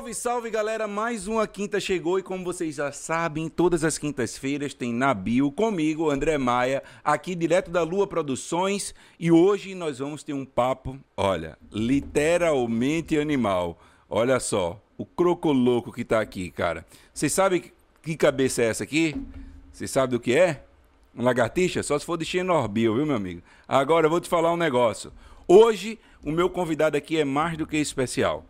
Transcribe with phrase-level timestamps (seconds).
[0.00, 0.88] Salve, salve galera!
[0.88, 6.10] Mais uma quinta chegou e como vocês já sabem, todas as quintas-feiras tem Nabil comigo,
[6.10, 11.58] André Maia, aqui direto da Lua Produções e hoje nós vamos ter um papo, olha,
[11.70, 13.78] literalmente animal.
[14.08, 16.86] Olha só, o crocoloco que tá aqui, cara.
[17.12, 17.70] Vocês sabem
[18.02, 19.14] que cabeça é essa aqui?
[19.70, 20.64] Vocês sabem do que é?
[21.14, 21.82] Uma lagartixa?
[21.82, 23.42] Só se for de Xenorbil, viu, meu amigo?
[23.68, 25.12] Agora eu vou te falar um negócio.
[25.46, 28.46] Hoje, o meu convidado aqui é mais do que especial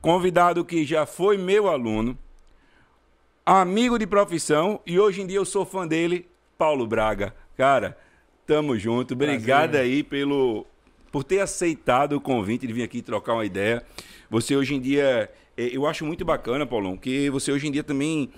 [0.00, 2.16] convidado que já foi meu aluno,
[3.44, 7.34] amigo de profissão e hoje em dia eu sou fã dele, Paulo Braga.
[7.56, 7.96] Cara,
[8.46, 9.14] tamo junto.
[9.14, 10.66] Obrigado Prazer, aí pelo
[11.10, 13.84] por ter aceitado o convite de vir aqui trocar uma ideia.
[14.30, 17.84] Você hoje em dia, é, eu acho muito bacana, Paulão, que você hoje em dia
[17.84, 18.30] também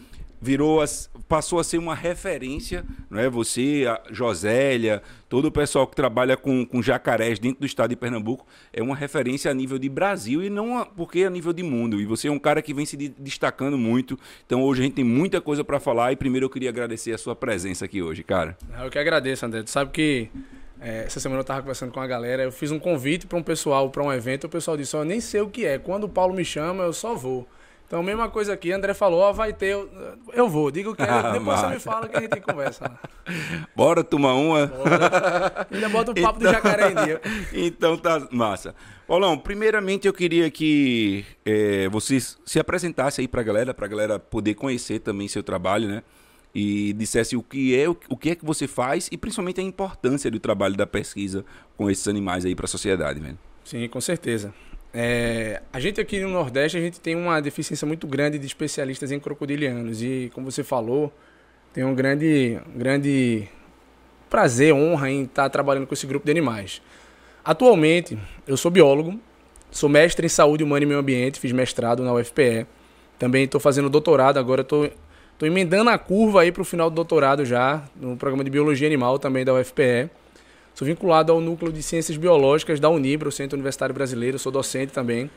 [0.44, 3.30] virou as, passou a ser uma referência, não é?
[3.30, 7.96] Você, a Josélia, todo o pessoal que trabalha com, com jacarés dentro do estado de
[7.96, 11.62] Pernambuco é uma referência a nível de Brasil e não a, porque a nível de
[11.62, 11.98] mundo.
[11.98, 14.18] E você é um cara que vem se destacando muito.
[14.44, 17.18] Então hoje a gente tem muita coisa para falar e primeiro eu queria agradecer a
[17.18, 18.58] sua presença aqui hoje, cara.
[18.82, 19.62] Eu que agradeço, André.
[19.62, 20.28] Tu sabe que
[20.78, 23.42] é, essa semana eu estava conversando com a galera, eu fiz um convite para um
[23.42, 25.78] pessoal, para um evento, o pessoal disse, eu nem sei o que é.
[25.78, 27.48] Quando o Paulo me chama, eu só vou.
[27.94, 29.76] Então, mesma coisa aqui, André falou, ó, vai ter,
[30.32, 32.90] eu, vou, digo que é, ah, depois você me fala que a gente conversa.
[33.76, 34.66] Bora tomar uma?
[34.66, 35.68] Bora.
[35.70, 36.50] Ainda bota o papo então...
[36.50, 37.20] do jacaré em dia.
[37.54, 38.74] então tá massa.
[39.06, 44.54] Paulão, primeiramente eu queria que é, você se apresentasse aí pra galera, pra galera poder
[44.54, 46.02] conhecer também seu trabalho, né?
[46.52, 50.28] E dissesse o que é, o que é que você faz e principalmente a importância
[50.32, 51.44] do trabalho da pesquisa
[51.76, 53.38] com esses animais aí para a sociedade, velho.
[53.64, 54.52] Sim, com certeza.
[54.96, 59.10] É, a gente aqui no Nordeste, a gente tem uma deficiência muito grande de especialistas
[59.10, 60.00] em crocodilianos.
[60.00, 61.12] E, como você falou,
[61.72, 63.48] tem um grande, grande
[64.30, 66.80] prazer, honra em estar trabalhando com esse grupo de animais.
[67.44, 69.18] Atualmente, eu sou biólogo,
[69.70, 72.64] sou mestre em saúde humana e meio ambiente, fiz mestrado na UFPE.
[73.18, 74.88] Também estou fazendo doutorado, agora estou
[75.42, 79.18] emendando a curva aí para o final do doutorado já, no programa de biologia animal
[79.18, 80.08] também da UFPE.
[80.74, 84.92] Sou vinculado ao Núcleo de Ciências Biológicas da Unibra, o Centro Universitário Brasileiro, sou docente
[84.92, 85.30] também.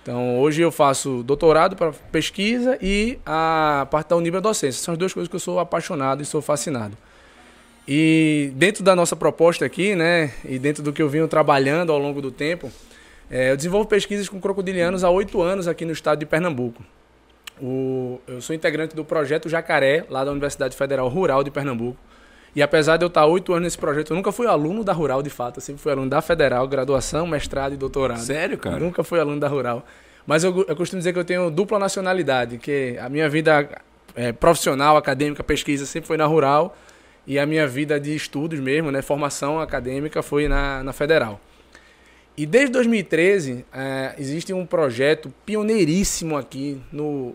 [0.00, 4.80] Então, hoje eu faço doutorado para pesquisa e a parte da Unibra é docência.
[4.80, 6.96] São as duas coisas que eu sou apaixonado e sou fascinado.
[7.88, 11.98] E dentro da nossa proposta aqui, né, e dentro do que eu venho trabalhando ao
[11.98, 12.70] longo do tempo,
[13.28, 16.84] é, eu desenvolvo pesquisas com crocodilianos há oito anos aqui no estado de Pernambuco.
[17.60, 21.98] O, eu sou integrante do projeto Jacaré, lá da Universidade Federal Rural de Pernambuco.
[22.56, 25.22] E apesar de eu estar oito anos nesse projeto, eu nunca fui aluno da Rural,
[25.22, 25.58] de fato.
[25.58, 28.20] Eu sempre fui aluno da Federal, graduação, mestrado e doutorado.
[28.20, 28.78] Sério, cara?
[28.78, 29.84] Nunca fui aluno da Rural.
[30.26, 33.68] Mas eu, eu costumo dizer que eu tenho dupla nacionalidade, que a minha vida
[34.14, 36.74] é, profissional, acadêmica, pesquisa, sempre foi na Rural.
[37.26, 41.38] E a minha vida de estudos mesmo, né, formação acadêmica, foi na, na Federal.
[42.38, 47.34] E desde 2013, é, existe um projeto pioneiríssimo aqui no...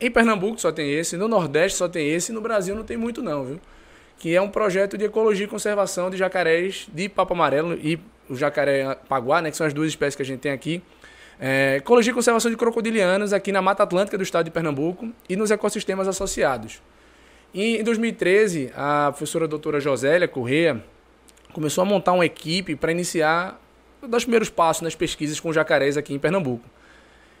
[0.00, 3.22] Em Pernambuco só tem esse, no Nordeste só tem esse, no Brasil não tem muito
[3.22, 3.60] não, viu?
[4.24, 8.34] Que é um projeto de ecologia e conservação de jacarés de papo amarelo e o
[8.34, 10.82] jacaré paguá, né, que são as duas espécies que a gente tem aqui.
[11.38, 15.36] É, ecologia e conservação de crocodilianos aqui na Mata Atlântica do estado de Pernambuco e
[15.36, 16.80] nos ecossistemas associados.
[17.52, 20.82] E, em 2013, a professora doutora Josélia Corrêa
[21.52, 23.60] começou a montar uma equipe para iniciar
[24.00, 26.66] os primeiros passos nas pesquisas com jacarés aqui em Pernambuco.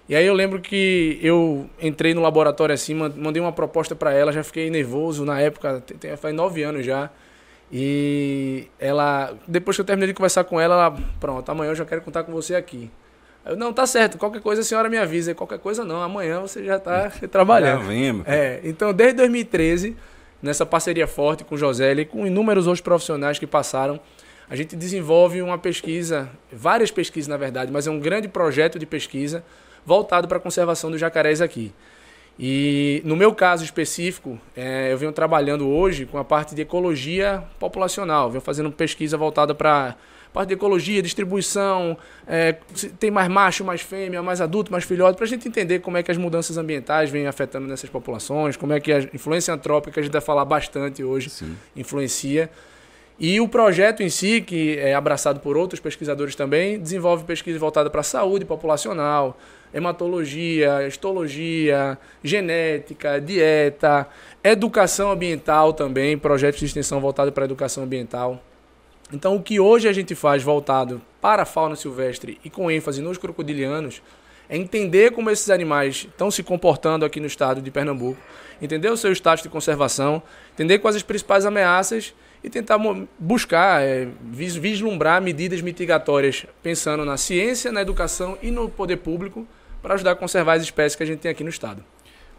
[0.08, 4.32] E aí eu lembro que eu entrei no laboratório assim, mandei uma proposta para ela,
[4.32, 5.82] já fiquei nervoso na época,
[6.18, 7.10] faz nove anos já.
[7.72, 11.86] E ela, depois que eu terminei de conversar com ela, ela, pronto, amanhã eu já
[11.86, 12.90] quero contar com você aqui.
[13.46, 16.40] Eu, não, tá certo, qualquer coisa a senhora me avisa, e qualquer coisa não, amanhã
[16.40, 17.80] você já tá trabalhando.
[17.80, 19.96] Já vem, é, então desde 2013,
[20.42, 23.98] nessa parceria forte com o José e com inúmeros outros profissionais que passaram,
[24.48, 28.84] a gente desenvolve uma pesquisa, várias pesquisas na verdade, mas é um grande projeto de
[28.84, 29.42] pesquisa
[29.84, 31.72] voltado para a conservação dos jacarés aqui.
[32.38, 37.44] E no meu caso específico, é, eu venho trabalhando hoje com a parte de ecologia
[37.60, 39.94] populacional, venho fazendo pesquisa voltada para
[40.32, 42.56] parte de ecologia, distribuição, é,
[42.98, 46.02] tem mais macho, mais fêmea, mais adulto, mais filhote, para a gente entender como é
[46.02, 50.02] que as mudanças ambientais vêm afetando nessas populações, como é que a influência antrópica, a
[50.02, 51.56] gente vai falar bastante hoje, Sim.
[51.76, 52.50] influencia.
[53.16, 57.88] E o projeto em si, que é abraçado por outros pesquisadores também, desenvolve pesquisa voltada
[57.88, 59.38] para a saúde populacional,
[59.74, 64.08] hematologia, histologia, genética, dieta,
[64.42, 68.40] educação ambiental também, projetos de extensão voltado para a educação ambiental.
[69.12, 73.02] Então, o que hoje a gente faz voltado para a fauna silvestre e com ênfase
[73.02, 74.00] nos crocodilianos
[74.48, 78.20] é entender como esses animais estão se comportando aqui no estado de Pernambuco,
[78.62, 80.22] entender o seu status de conservação,
[80.52, 82.78] entender quais as principais ameaças e tentar
[83.18, 89.46] buscar, é, vislumbrar medidas mitigatórias pensando na ciência, na educação e no poder público
[89.84, 91.84] para ajudar a conservar as espécies que a gente tem aqui no estado.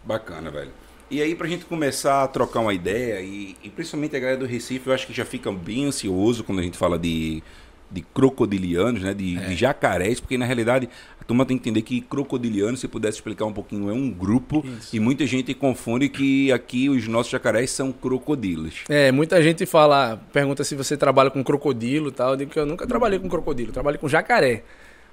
[0.03, 0.71] Bacana, velho.
[1.11, 4.47] E aí, pra gente começar a trocar uma ideia, e, e principalmente a galera do
[4.47, 7.43] Recife, eu acho que já fica bem ansioso quando a gente fala de,
[7.91, 9.13] de crocodilianos, né?
[9.13, 9.41] De, é.
[9.41, 10.89] de jacarés, porque na realidade
[11.21, 14.65] a turma tem que entender que crocodiliano, se pudesse explicar um pouquinho, é um grupo
[14.65, 14.95] Isso.
[14.95, 18.85] e muita gente confunde que aqui os nossos jacarés são crocodilos.
[18.89, 22.31] É, muita gente fala, pergunta se você trabalha com crocodilo e tal.
[22.31, 24.63] Eu digo que eu nunca trabalhei com crocodilo, trabalhei com jacaré.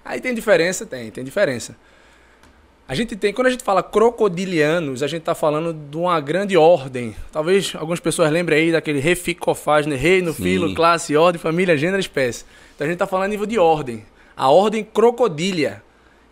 [0.03, 0.87] Aí tem diferença?
[0.87, 1.77] Tem, tem diferença.
[2.87, 6.57] A gente tem, quando a gente fala crocodilianos, a gente está falando de uma grande
[6.57, 7.15] ordem.
[7.31, 10.43] Talvez algumas pessoas lembrem aí daquele reficofagnes, reino, Sim.
[10.43, 12.45] filo, classe, ordem, família, gênero, espécie.
[12.75, 14.05] Então a gente está falando a nível de ordem.
[14.37, 15.83] A ordem crocodilia,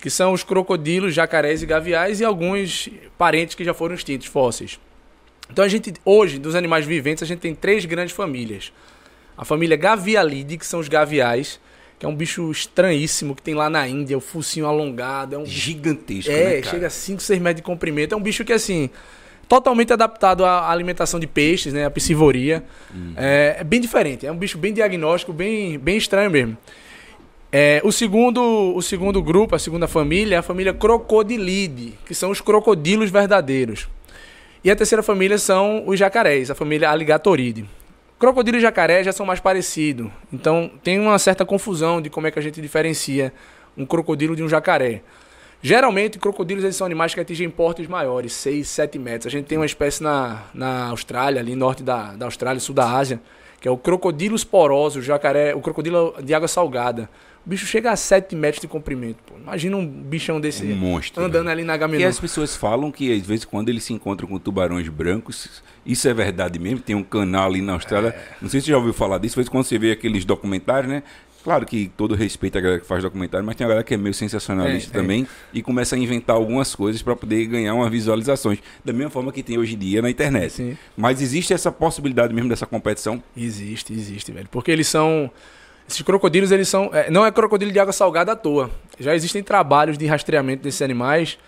[0.01, 4.79] que são os crocodilos, jacarés e gaviais e alguns parentes que já foram extintos, fósseis.
[5.51, 8.73] Então a gente, hoje, dos animais viventes, a gente tem três grandes famílias.
[9.37, 11.61] A família Gavialidae, que são os gaviais,
[12.01, 15.35] que é um bicho estranhíssimo que tem lá na Índia, o focinho alongado.
[15.35, 18.15] É um gigantesco, É, né, chega a 5, 6 metros de comprimento.
[18.15, 18.89] É um bicho que, assim,
[19.47, 21.85] totalmente adaptado à alimentação de peixes, né?
[21.85, 22.65] A piscivoria.
[22.95, 23.13] Uhum.
[23.19, 24.27] É, é, bem diferente.
[24.27, 26.57] É um bicho bem diagnóstico, bem, bem estranho mesmo.
[27.53, 28.41] É, o, segundo,
[28.75, 33.91] o segundo grupo, a segunda família, é a família Crocodilidae, que são os crocodilos verdadeiros.
[34.65, 37.67] E a terceira família são os jacarés, a família Alligatoridae.
[38.21, 40.11] Crocodilo e jacaré já são mais parecidos.
[40.31, 43.33] Então tem uma certa confusão de como é que a gente diferencia
[43.75, 45.01] um crocodilo de um jacaré.
[45.63, 49.27] Geralmente, crocodilos eles são animais que atingem portes maiores, 6, 7 metros.
[49.27, 52.95] A gente tem uma espécie na, na Austrália, ali norte da, da Austrália, sul da
[52.95, 53.23] Ásia,
[53.59, 57.09] que é o crocodilo esporoso, o jacaré, o crocodilo de água salgada.
[57.51, 59.19] O bicho chega a 7 metros de comprimento.
[59.27, 59.35] Pô.
[59.37, 61.51] Imagina um bichão desse um monstro, andando né?
[61.51, 62.03] ali na Gamenon.
[62.03, 66.07] E as pessoas falam que, às vezes, quando eles se encontram com tubarões brancos, isso
[66.07, 66.79] é verdade mesmo.
[66.79, 68.11] Tem um canal ali na Austrália.
[68.11, 68.37] É.
[68.41, 69.33] Não sei se você já ouviu falar disso.
[69.33, 71.03] Às vezes, quando você vê aqueles documentários, né?
[71.43, 73.97] Claro que todo respeito à galera que faz documentário, mas tem a galera que é
[73.97, 75.03] meio sensacionalista é, é.
[75.03, 75.27] também é.
[75.55, 78.61] e começa a inventar algumas coisas para poder ganhar umas visualizações.
[78.85, 80.53] Da mesma forma que tem hoje em dia na internet.
[80.53, 80.79] Sim.
[80.97, 83.21] Mas existe essa possibilidade mesmo dessa competição?
[83.37, 84.49] Existe, existe, velho.
[84.53, 85.29] Porque eles são
[85.91, 86.91] esses crocodilos, eles são.
[86.93, 88.71] É, não é crocodilo de água salgada à toa.
[88.99, 91.39] Já existem trabalhos de rastreamento desses animais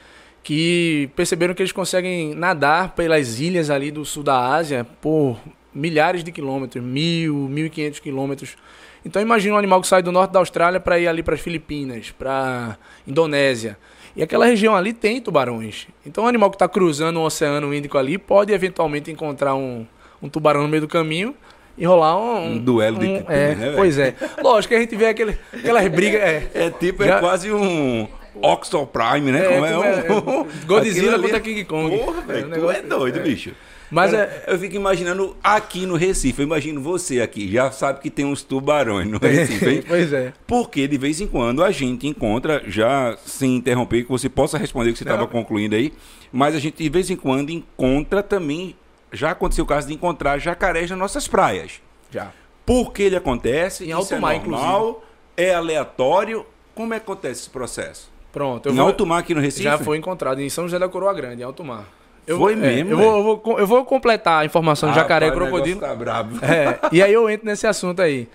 [0.42, 5.38] que perceberam que eles conseguem nadar pelas ilhas ali do sul da Ásia por
[5.72, 8.56] milhares de quilômetros, mil, mil e quinhentos quilômetros.
[9.04, 11.40] Então imagina um animal que sai do norte da Austrália para ir ali para as
[11.40, 13.78] Filipinas, para Indonésia.
[14.16, 15.86] E aquela região ali tem tubarões.
[16.04, 19.86] Então um animal que está cruzando o Oceano Índico ali pode eventualmente encontrar um,
[20.20, 21.34] um tubarão no meio do caminho
[21.76, 24.14] e rolar um, um duelo de um, é, né, Pois é.
[24.42, 26.20] Lógico que a gente vê aquele, aquelas brigas.
[26.20, 27.16] É, é tipo, é já...
[27.16, 28.06] é quase um.
[28.40, 29.44] Oxford Prime, né?
[29.44, 30.46] É, como é, é, um...
[30.66, 31.98] Godzilla contra King Kong.
[31.98, 33.22] Porra, velho, é, é doido, é.
[33.22, 33.52] bicho.
[33.90, 34.44] Mas é...
[34.46, 38.42] eu fico imaginando aqui no Recife, eu imagino você aqui, já sabe que tem uns
[38.42, 39.84] tubarões no Recife, hein?
[39.86, 40.32] pois é.
[40.46, 44.88] Porque de vez em quando a gente encontra, já sem interromper, que você possa responder
[44.88, 45.92] o que você estava concluindo aí,
[46.32, 48.74] mas a gente de vez em quando encontra também
[49.12, 51.80] já aconteceu o caso de encontrar jacarés nas nossas praias.
[52.10, 52.32] Já.
[52.64, 53.84] Por que ele acontece?
[53.84, 55.06] Em alto é mar, normal, inclusive.
[55.36, 56.46] É aleatório.
[56.74, 58.10] Como é que acontece esse processo?
[58.32, 58.68] Pronto.
[58.68, 58.86] em vou...
[58.86, 59.64] alto mar aqui no Recife?
[59.64, 61.86] Já foi encontrado em São José da Coroa Grande, em alto mar.
[62.26, 62.92] Eu, foi é, mesmo?
[62.92, 65.80] Eu vou, eu, vou, eu vou completar a informação de ah, jacaré e crocodilo.
[65.80, 66.38] Tá brabo.
[66.44, 68.28] É, e aí eu entro nesse assunto aí.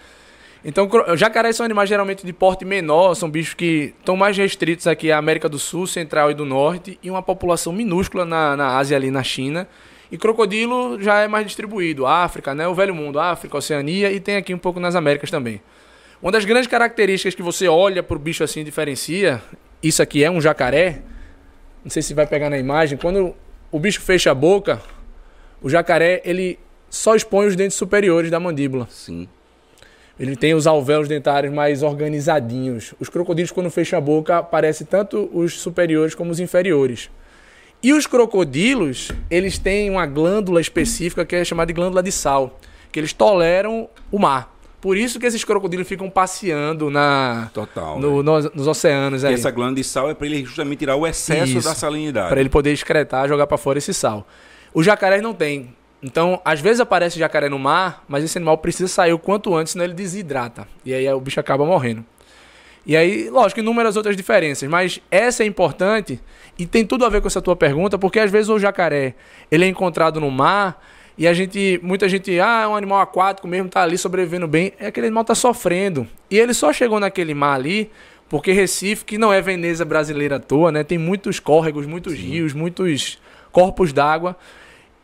[0.63, 5.11] Então, jacarés são animais geralmente de porte menor, são bichos que estão mais restritos aqui
[5.11, 8.97] à América do Sul, Central e do Norte, e uma população minúscula na, na Ásia,
[8.97, 9.67] ali na China.
[10.11, 12.05] E crocodilo já é mais distribuído.
[12.05, 12.67] África, né?
[12.67, 15.61] O velho mundo, África, Oceania e tem aqui um pouco nas Américas também.
[16.21, 19.41] Uma das grandes características que você olha para o bicho assim diferencia,
[19.83, 21.01] isso aqui é um jacaré.
[21.83, 22.97] Não sei se vai pegar na imagem.
[22.97, 23.35] Quando
[23.71, 24.81] o bicho fecha a boca,
[25.61, 26.57] o jacaré ele
[26.89, 28.87] só expõe os dentes superiores da mandíbula.
[28.89, 29.27] Sim.
[30.19, 32.95] Ele tem os alvéolos dentários mais organizadinhos.
[32.99, 37.11] Os crocodilos, quando fecham a boca, aparecem tanto os superiores como os inferiores.
[37.81, 42.59] E os crocodilos, eles têm uma glândula específica que é chamada de glândula de sal,
[42.91, 44.55] que eles toleram o mar.
[44.81, 49.23] Por isso que esses crocodilos ficam passeando na Total, no, nos, nos, oceanos.
[49.23, 52.29] E essa glândula de sal é para ele justamente tirar o excesso isso, da salinidade.
[52.29, 54.27] Para ele poder excretar, jogar para fora esse sal.
[54.73, 55.75] Os jacarés não têm.
[56.01, 59.73] Então, às vezes aparece jacaré no mar, mas esse animal precisa sair o quanto antes,
[59.73, 60.67] senão ele desidrata.
[60.85, 62.05] E aí o bicho acaba morrendo.
[62.87, 66.21] E aí, lógico, inúmeras outras diferenças, mas essa é importante
[66.57, 69.13] e tem tudo a ver com essa tua pergunta, porque às vezes o jacaré,
[69.51, 70.81] ele é encontrado no mar
[71.17, 74.71] e a gente, muita gente, ah, é um animal aquático mesmo, tá ali sobrevivendo bem,
[74.79, 76.07] é aquele animal tá sofrendo.
[76.31, 77.91] E ele só chegou naquele mar ali
[78.29, 82.19] porque Recife, que não é Veneza brasileira à toa, né, tem muitos córregos, muitos Sim.
[82.19, 83.19] rios, muitos
[83.51, 84.37] corpos d'água.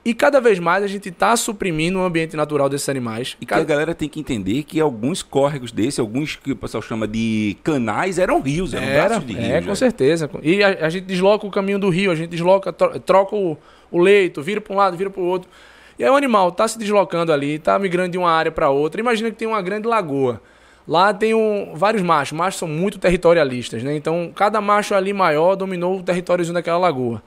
[0.06, 3.38] E cada vez mais a gente está suprimindo o ambiente natural desses animais.
[3.40, 3.62] E cada...
[3.62, 7.56] a galera tem que entender que alguns córregos desses, alguns que o pessoal chama de
[7.64, 9.50] canais, eram rios, eram Era, braços de rios.
[9.50, 10.30] É, com certeza.
[10.42, 13.58] E a, a, gente desloca o caminho do rio, a gente desloca, troca o,
[13.90, 15.50] o leito, vira para um lado, vira para o outro.
[15.98, 19.00] E aí o animal está se deslocando ali, está migrando de uma área para outra.
[19.00, 20.42] Imagina que tem uma grande lagoa.
[20.86, 22.38] Lá tem um, vários machos.
[22.38, 23.96] Machos são muito territorialistas, né?
[23.96, 27.24] Então, cada macho ali maior dominou o territóriozinho daquela lagoa.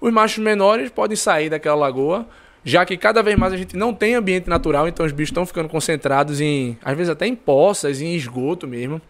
[0.00, 2.26] Os machos menores podem sair daquela lagoa,
[2.64, 5.46] já que cada vez mais a gente não tem ambiente natural, então os bichos estão
[5.46, 9.00] ficando concentrados em, às vezes até em poças, em esgoto mesmo.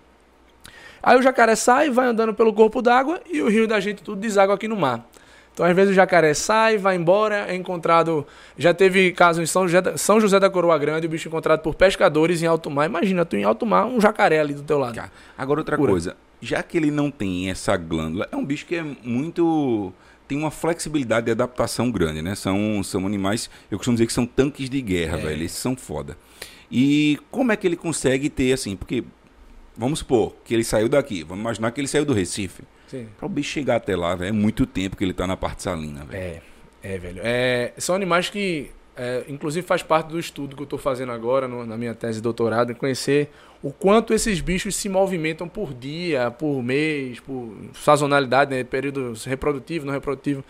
[1.02, 4.20] Aí o jacaré sai, vai andando pelo corpo d'água e o rio da gente tudo
[4.20, 5.06] deságua aqui no mar.
[5.52, 8.26] Então, às vezes, o jacaré sai, vai embora, é encontrado.
[8.56, 11.60] Já teve caso em São José, da, São José da Coroa Grande, o bicho encontrado
[11.60, 12.86] por pescadores em alto mar.
[12.86, 14.98] Imagina, tu em alto mar, um jacaré ali do teu lado.
[15.36, 15.90] Agora, outra Pura.
[15.90, 19.92] coisa, já que ele não tem essa glândula, é um bicho que é muito
[20.30, 22.36] tem uma flexibilidade de adaptação grande, né?
[22.36, 25.22] São, são animais, eu costumo dizer que são tanques de guerra, é.
[25.22, 25.32] velho.
[25.32, 26.16] Eles são foda.
[26.70, 28.76] E como é que ele consegue ter assim?
[28.76, 29.02] Porque,
[29.76, 32.62] vamos supor que ele saiu daqui, vamos imaginar que ele saiu do Recife.
[33.18, 35.64] Para o bicho chegar até lá, velho, é muito tempo que ele tá na parte
[35.64, 36.22] salina, velho.
[36.22, 36.42] É,
[36.80, 37.22] é, velho.
[37.24, 41.46] É, são animais que, é, inclusive, faz parte do estudo que eu estou fazendo agora
[41.46, 43.30] no, na minha tese de doutorado, conhecer
[43.62, 48.64] o quanto esses bichos se movimentam por dia, por mês, por sazonalidade, né?
[48.64, 50.42] período reprodutivo, não reprodutivo.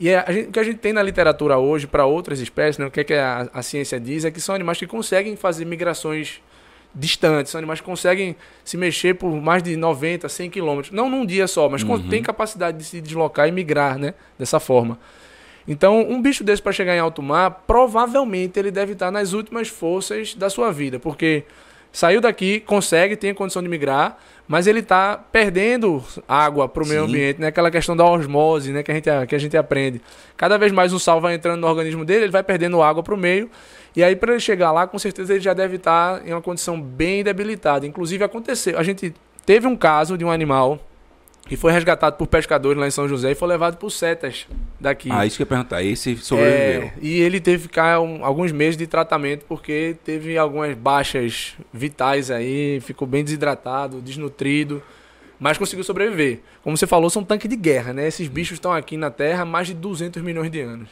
[0.00, 2.86] E é, gente, o que a gente tem na literatura hoje para outras espécies, né?
[2.86, 5.64] o que, é que a, a, ciência diz, é que são animais que conseguem fazer
[5.64, 6.40] migrações
[6.92, 8.34] distantes, são animais que conseguem
[8.64, 10.92] se mexer por mais de 90, 100 quilômetros.
[10.92, 12.08] Não num dia só, mas uhum.
[12.08, 14.14] tem capacidade de se deslocar e migrar né?
[14.38, 14.98] dessa forma.
[15.70, 19.68] Então, um bicho desse para chegar em alto mar, provavelmente ele deve estar nas últimas
[19.68, 21.44] forças da sua vida, porque
[21.92, 26.86] saiu daqui, consegue, tem a condição de migrar, mas ele está perdendo água para o
[26.88, 27.46] meio ambiente, né?
[27.46, 28.82] Aquela questão da osmose, né?
[28.82, 30.02] Que a, gente, que a gente aprende.
[30.36, 33.14] Cada vez mais o sal vai entrando no organismo dele, ele vai perdendo água para
[33.14, 33.48] o meio.
[33.94, 36.80] E aí, para ele chegar lá, com certeza ele já deve estar em uma condição
[36.82, 37.86] bem debilitada.
[37.86, 38.76] Inclusive, aconteceu.
[38.76, 39.14] A gente
[39.46, 40.80] teve um caso de um animal
[41.50, 44.46] que foi resgatado por pescadores lá em São José e foi levado por setas
[44.78, 45.08] daqui.
[45.10, 45.82] Ah, isso que eu ia perguntar.
[45.82, 46.82] Esse sobreviveu.
[46.82, 51.54] É, e ele teve que ficar um, alguns meses de tratamento porque teve algumas baixas
[51.72, 54.80] vitais aí, ficou bem desidratado, desnutrido,
[55.40, 56.38] mas conseguiu sobreviver.
[56.62, 58.06] Como você falou, são tanques de guerra, né?
[58.06, 60.88] Esses bichos estão aqui na Terra há mais de 200 milhões de anos.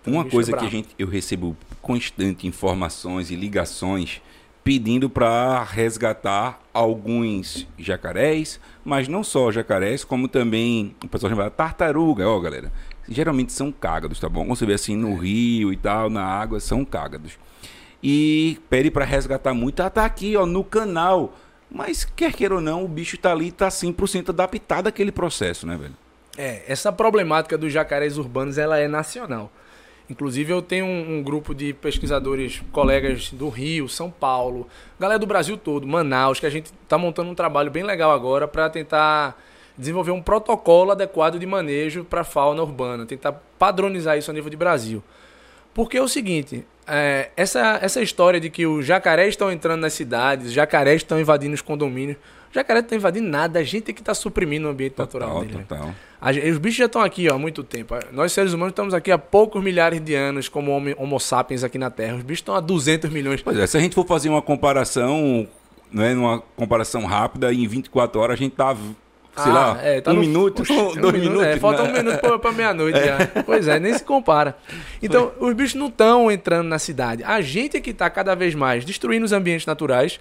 [0.00, 4.22] Então, Uma coisa é que a gente, eu recebo constante informações e ligações
[4.70, 12.28] pedindo para resgatar alguns jacarés, mas não só jacarés, como também o pessoal chama tartaruga,
[12.28, 12.72] ó, galera.
[13.08, 14.46] Geralmente são cágados, tá bom?
[14.46, 17.36] Quando você vê assim no rio e tal, na água, são cágados.
[18.00, 21.36] E pede para resgatar muito, ah, tá aqui, ó, no canal.
[21.68, 25.76] Mas quer queira ou não, o bicho tá ali, tá 100% adaptado àquele processo, né,
[25.76, 25.96] velho?
[26.38, 29.50] É, essa problemática dos jacarés urbanos, ela é nacional.
[30.10, 34.66] Inclusive, eu tenho um, um, grupo de pesquisadores, colegas do Rio, São Paulo,
[34.98, 38.48] galera do Brasil todo, Manaus, que a gente está montando um trabalho bem legal agora
[38.48, 39.40] para tentar
[39.78, 44.50] desenvolver um protocolo adequado de manejo para a fauna urbana, tentar padronizar isso a nível
[44.50, 45.00] de Brasil.
[45.72, 49.92] Porque é o seguinte, é, essa, essa história de que os jacarés estão entrando nas
[49.92, 52.18] cidades, os jacarés estão invadindo os condomínios,
[52.50, 55.20] o jacaré não está invadindo nada, a gente é que está suprimindo o ambiente total,
[55.20, 55.64] natural dele.
[55.68, 55.94] Total.
[56.50, 57.94] Os bichos já estão aqui ó, há muito tempo.
[58.12, 61.78] Nós, seres humanos, estamos aqui há poucos milhares de anos como homo, homo sapiens aqui
[61.78, 62.16] na Terra.
[62.16, 63.40] Os bichos estão há 200 milhões.
[63.40, 65.46] Pois é, se a gente for fazer uma comparação,
[65.92, 68.76] né, numa comparação rápida, em 24 horas a gente tá
[69.36, 70.20] sei ah, lá, é, tá um no...
[70.20, 70.64] minuto,
[71.00, 71.46] dois um minutos.
[71.46, 73.42] É, falta um minuto para meia-noite é.
[73.46, 74.56] Pois é, nem se compara.
[75.00, 77.22] Então, os bichos não estão entrando na cidade.
[77.22, 80.18] A gente é que está cada vez mais destruindo os ambientes naturais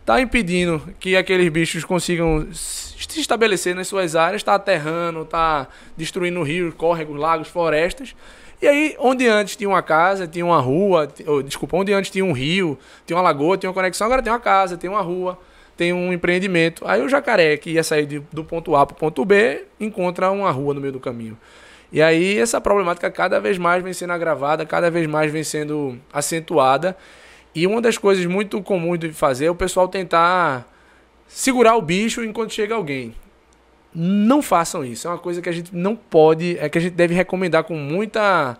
[0.00, 6.42] está impedindo que aqueles bichos consigam se estabelecer nas suas áreas, está aterrando, está destruindo
[6.42, 8.14] rios, córregos, lagos, florestas.
[8.60, 11.08] E aí, onde antes tinha uma casa, tinha uma rua,
[11.44, 12.76] desculpa, onde antes tinha um rio,
[13.06, 15.38] tinha uma lagoa, tinha uma conexão, agora tem uma casa, tem uma rua,
[15.76, 16.86] tem um empreendimento.
[16.86, 20.30] Aí o jacaré, que ia sair de, do ponto A para o ponto B, encontra
[20.32, 21.38] uma rua no meio do caminho.
[21.92, 25.96] E aí essa problemática cada vez mais vem sendo agravada, cada vez mais vem sendo
[26.12, 26.96] acentuada.
[27.54, 30.66] E uma das coisas muito comuns de fazer é o pessoal tentar
[31.26, 33.14] segurar o bicho enquanto chega alguém.
[33.94, 35.06] Não façam isso.
[35.06, 37.74] É uma coisa que a gente não pode, é que a gente deve recomendar com
[37.74, 38.56] muita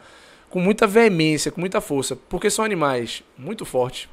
[0.49, 4.09] com muita veemência, com muita força, porque são animais muito fortes.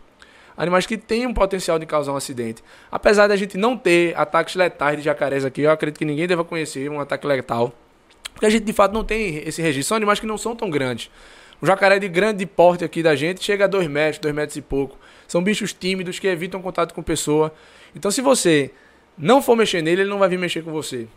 [0.57, 2.63] Animais que têm um potencial de causar um acidente.
[2.91, 6.43] Apesar da gente não ter ataques letais de jacarés aqui, eu acredito que ninguém deva
[6.43, 7.73] conhecer um ataque letal.
[8.33, 9.89] Porque a gente de fato não tem esse registro.
[9.89, 11.09] São animais que não são tão grandes.
[11.65, 14.97] Jacaré de grande porte aqui da gente chega a 2 metros, 2 metros e pouco.
[15.27, 17.53] São bichos tímidos que evitam contato com pessoa.
[17.95, 18.71] Então, se você
[19.17, 21.07] não for mexer nele, ele não vai vir mexer com você.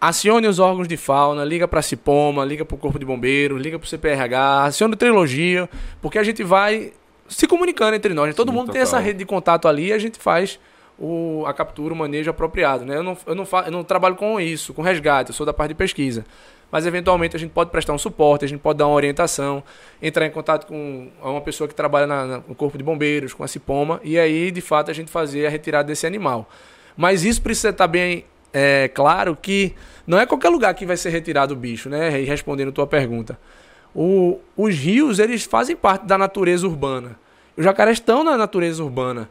[0.00, 3.60] acione os órgãos de fauna, liga para a Cipoma, liga para o Corpo de Bombeiros,
[3.60, 5.68] liga para o CPRH, acione o Trilogia,
[6.00, 6.92] porque a gente vai
[7.28, 8.28] se comunicando entre nós.
[8.28, 8.32] né?
[8.32, 8.82] Todo Sim, mundo tem total.
[8.82, 10.58] essa rede de contato ali e a gente faz
[10.98, 12.84] o, a captura, o manejo apropriado.
[12.84, 12.96] Né?
[12.96, 15.52] Eu, não, eu, não fa, eu não trabalho com isso, com resgate, eu sou da
[15.52, 16.24] parte de pesquisa.
[16.70, 19.62] Mas eventualmente a gente pode prestar um suporte, a gente pode dar uma orientação,
[20.02, 23.48] entrar em contato com uma pessoa que trabalha na- no Corpo de Bombeiros, com a
[23.48, 26.48] Cipoma, e aí de fato a gente fazer a retirada desse animal.
[26.96, 29.74] Mas isso precisa estar bem é, claro que
[30.06, 32.20] não é qualquer lugar que vai ser retirado o bicho, né?
[32.20, 33.38] E respondendo a tua pergunta.
[33.94, 37.18] O- os rios, eles fazem parte da natureza urbana.
[37.56, 39.28] Os jacarés estão na natureza urbana.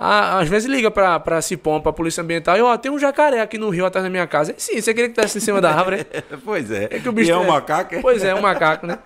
[0.00, 3.58] Às vezes liga pra, pra Cipom, pra Polícia Ambiental, e ó, tem um jacaré aqui
[3.58, 4.54] no rio atrás da minha casa.
[4.56, 6.06] Sim, você queria que estivesse em cima da árvore?
[6.44, 6.84] pois é.
[6.84, 8.00] É que o bicho e é um é- macaco, é?
[8.00, 8.96] Pois é, é um macaco, né?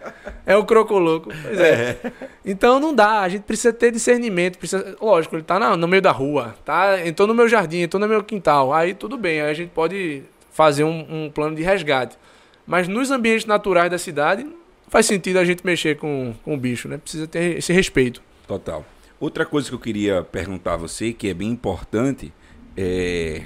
[0.45, 1.31] É o crocoloco.
[1.43, 1.97] Pois é.
[2.45, 4.59] Então não dá, a gente precisa ter discernimento.
[4.59, 4.95] Precisa...
[5.01, 7.01] Lógico, ele tá na- no meio da rua, tá?
[7.07, 8.71] Entrou no meu jardim, entrou no meu quintal.
[8.75, 12.19] Aí tudo bem, aí a gente pode fazer um, um plano de resgate.
[12.67, 14.53] Mas nos ambientes naturais da cidade, não
[14.89, 16.99] faz sentido a gente mexer com, com o bicho, né?
[16.99, 18.21] Precisa ter esse respeito.
[18.47, 18.85] Total.
[19.23, 22.33] Outra coisa que eu queria perguntar a você, que é bem importante,
[22.77, 23.45] é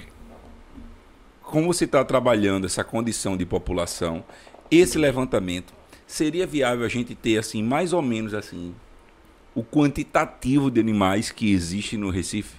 [1.42, 4.24] como você está trabalhando essa condição de população,
[4.70, 5.74] esse levantamento,
[6.06, 8.74] seria viável a gente ter assim, mais ou menos assim,
[9.54, 12.56] o quantitativo de animais que existe no Recife?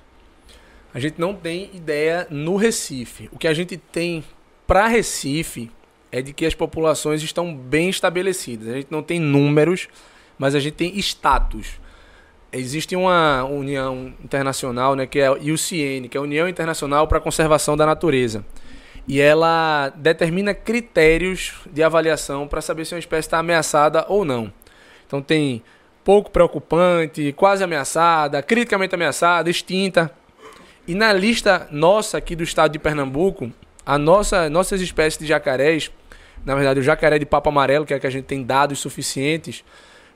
[0.94, 3.30] A gente não tem ideia no Recife.
[3.32, 4.24] O que a gente tem
[4.68, 5.72] para Recife
[6.12, 8.68] é de que as populações estão bem estabelecidas.
[8.68, 9.88] A gente não tem números,
[10.38, 11.80] mas a gente tem status.
[12.52, 17.18] Existe uma união internacional, né, que é a UCN, que é a União Internacional para
[17.18, 18.46] a Conservação da Natureza.
[19.08, 24.52] E ela determina critérios de avaliação para saber se uma espécie está ameaçada ou não.
[25.06, 25.62] Então tem
[26.04, 30.10] pouco preocupante, quase ameaçada, criticamente ameaçada, extinta.
[30.88, 33.52] E na lista nossa aqui do estado de Pernambuco,
[33.86, 35.92] a nossa, nossas espécies de jacarés,
[36.46, 38.80] na verdade o jacaré de papo amarelo, que é a que a gente tem dados
[38.80, 39.66] suficientes,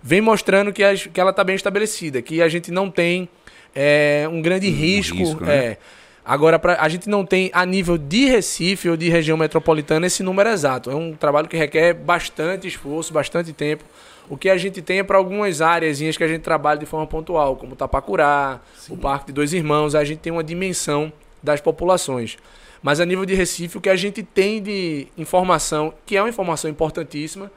[0.01, 3.27] vem mostrando que, as- que ela está bem estabelecida, que a gente não tem
[3.75, 5.17] é, um grande risco.
[5.17, 5.55] risco, né?
[5.55, 5.77] é.
[6.23, 10.21] Agora, pra, a gente não tem, a nível de Recife ou de região metropolitana, esse
[10.21, 10.91] número exato.
[10.91, 13.83] É um trabalho que requer bastante esforço, bastante tempo.
[14.29, 17.07] O que a gente tem é para algumas áreas que a gente trabalha de forma
[17.07, 21.11] pontual, como Tapacurá, o Parque de Dois Irmãos, a gente tem uma dimensão
[21.41, 22.37] das populações.
[22.83, 26.29] Mas a nível de Recife, o que a gente tem de informação, que é uma
[26.29, 27.51] informação importantíssima,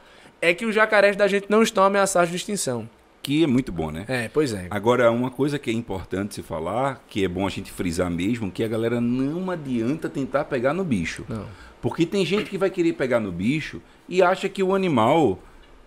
[0.44, 2.88] é que os jacarés da gente não estão ameaçados de extinção.
[3.22, 4.04] Que é muito bom, né?
[4.07, 4.66] É, pois é.
[4.70, 8.50] Agora, uma coisa que é importante se falar, que é bom a gente frisar mesmo,
[8.50, 11.24] que a galera não adianta tentar pegar no bicho.
[11.28, 11.46] Não.
[11.80, 15.38] Porque tem gente que vai querer pegar no bicho e acha que o animal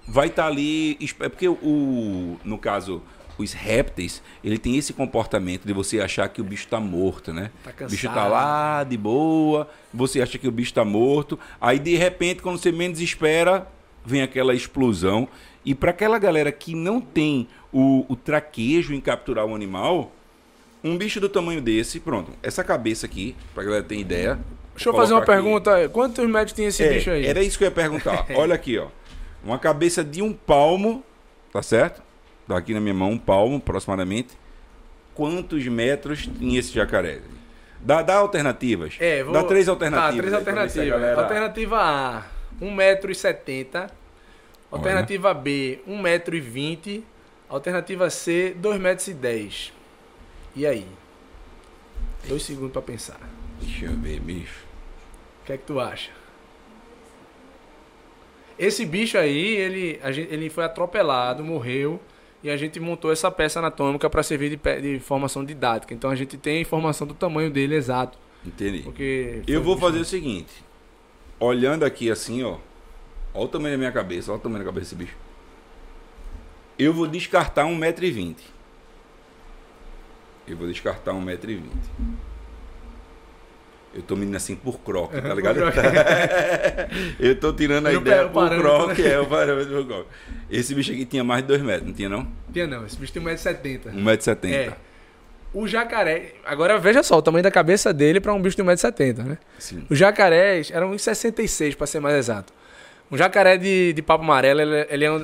[0.07, 0.97] vai estar ali.
[0.99, 2.37] esp- É porque o.
[2.43, 3.03] No caso,
[3.37, 7.51] os répteis, ele tem esse comportamento de você achar que o bicho está morto, né?
[7.63, 8.31] Tá o bicho tá cansado.
[8.31, 12.71] lá de boa, você acha que o bicho está morto, aí de repente, quando você
[12.71, 13.67] menos espera,
[14.07, 15.27] vem aquela explosão.
[15.65, 20.11] E para aquela galera que não tem o, o traquejo em capturar o animal,
[20.83, 24.39] um bicho do tamanho desse, pronto, essa cabeça aqui, pra galera ter ideia.
[24.73, 25.31] Deixa eu fazer uma aqui.
[25.31, 25.89] pergunta.
[25.89, 27.25] Quantos metros tem esse É, bicho aí?
[27.25, 28.25] Era isso que eu ia perguntar.
[28.35, 28.87] Olha aqui, ó.
[29.43, 31.03] Uma cabeça de um palmo,
[31.51, 32.01] tá certo?
[32.47, 34.29] Tá aqui na minha mão, um palmo, aproximadamente.
[35.13, 37.19] Quantos metros tem esse jacaré?
[37.81, 38.95] Dá, dá alternativas.
[38.99, 39.33] É, vou...
[39.33, 40.15] Dá três Tá, alternativas.
[40.17, 41.17] três se a alternativas.
[41.17, 42.23] Alternativa A,
[42.61, 43.89] 1,70m.
[44.71, 47.03] Alternativa B, 1,20m.
[47.49, 49.71] Alternativa C, 2,10m.
[50.55, 50.85] E aí?
[52.27, 53.19] Dois segundos pra pensar.
[53.61, 54.65] Deixa eu ver, bicho.
[55.41, 56.11] O que é que tu acha?
[58.59, 61.99] Esse bicho aí, ele, gente- ele foi atropelado, morreu.
[62.43, 65.93] E a gente montou essa peça anatômica para servir de, de formação didática.
[65.93, 68.17] Então a gente tem a informação do tamanho dele exato.
[68.45, 68.79] Entendi.
[68.83, 70.53] Porque Eu vou fazer o seguinte.
[71.39, 72.57] Olhando aqui assim, ó.
[73.33, 74.31] Olha o tamanho da minha cabeça.
[74.31, 75.15] Olha o tamanho da cabeça desse bicho.
[76.79, 78.35] Eu vou descartar 1,20m.
[80.47, 81.61] Eu vou descartar 1,20m.
[83.93, 85.59] Eu tô medindo assim por croque, tá ligado?
[87.19, 89.13] Eu tô tirando a No ideia por croque, né?
[89.13, 90.09] é o parâmetro por croque.
[90.51, 92.27] Esse bicho aqui tinha mais de 2 metros, não tinha não?
[92.53, 93.93] Tinha não, esse bicho tem 1,70m.
[93.95, 94.53] 1,70m.
[94.53, 94.73] É.
[95.53, 96.33] O jacaré.
[96.45, 99.37] Agora veja só o tamanho da cabeça dele para um bicho de 1,70m, né?
[99.57, 99.85] Sim.
[99.89, 102.53] Os jacarés eram 1,66 para ser mais exato.
[103.11, 105.21] Um jacaré de, de papo amarelo, ele, ele é um.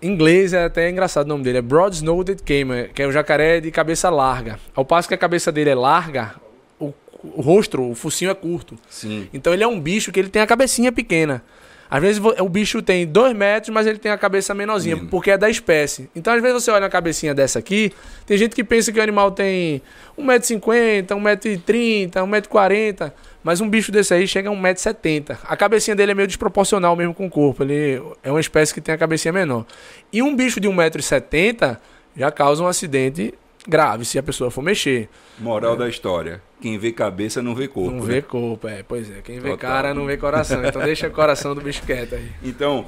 [0.00, 3.60] Em inglês é até engraçado o nome dele, é Broad-Snooded Caiman, que é um jacaré
[3.60, 4.58] de cabeça larga.
[4.74, 6.36] Ao passo que a cabeça dele é larga,
[6.78, 8.78] o, o rosto, o focinho é curto.
[8.88, 9.28] Sim.
[9.34, 11.42] Então ele é um bicho que ele tem a cabecinha pequena.
[11.90, 15.10] Às vezes o bicho tem 2 metros, mas ele tem a cabeça menorzinha, Menino.
[15.10, 16.10] porque é da espécie.
[16.14, 17.92] Então, às vezes você olha uma cabecinha dessa aqui,
[18.26, 19.80] tem gente que pensa que o animal tem
[20.18, 25.38] 1,50m, 1,30m, 1,40m, mas um bicho desse aí chega a 1,70m.
[25.44, 28.80] A cabecinha dele é meio desproporcional mesmo com o corpo, ele é uma espécie que
[28.80, 29.64] tem a cabecinha menor.
[30.12, 31.78] E um bicho de 1,70m
[32.16, 33.32] já causa um acidente
[33.68, 35.08] grave se a pessoa for mexer.
[35.38, 36.42] Moral da história.
[36.60, 37.90] Quem vê cabeça não vê corpo.
[37.90, 38.14] Não né?
[38.14, 38.82] vê corpo, é.
[38.82, 39.20] Pois é.
[39.22, 39.70] Quem vê Total.
[39.70, 40.64] cara não vê coração.
[40.64, 42.32] Então deixa o coração do bicho quieto aí.
[42.42, 42.86] Então,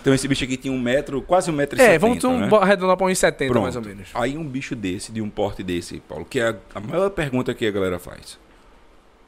[0.00, 2.40] então esse bicho aqui tinha um metro, quase um metro e É, setenta, vamos um,
[2.40, 2.48] né?
[2.60, 3.62] arredondar para uns 70 Pronto.
[3.62, 4.08] mais ou menos.
[4.12, 7.54] Aí um bicho desse, de um porte desse, Paulo, que é a, a maior pergunta
[7.54, 8.38] que a galera faz.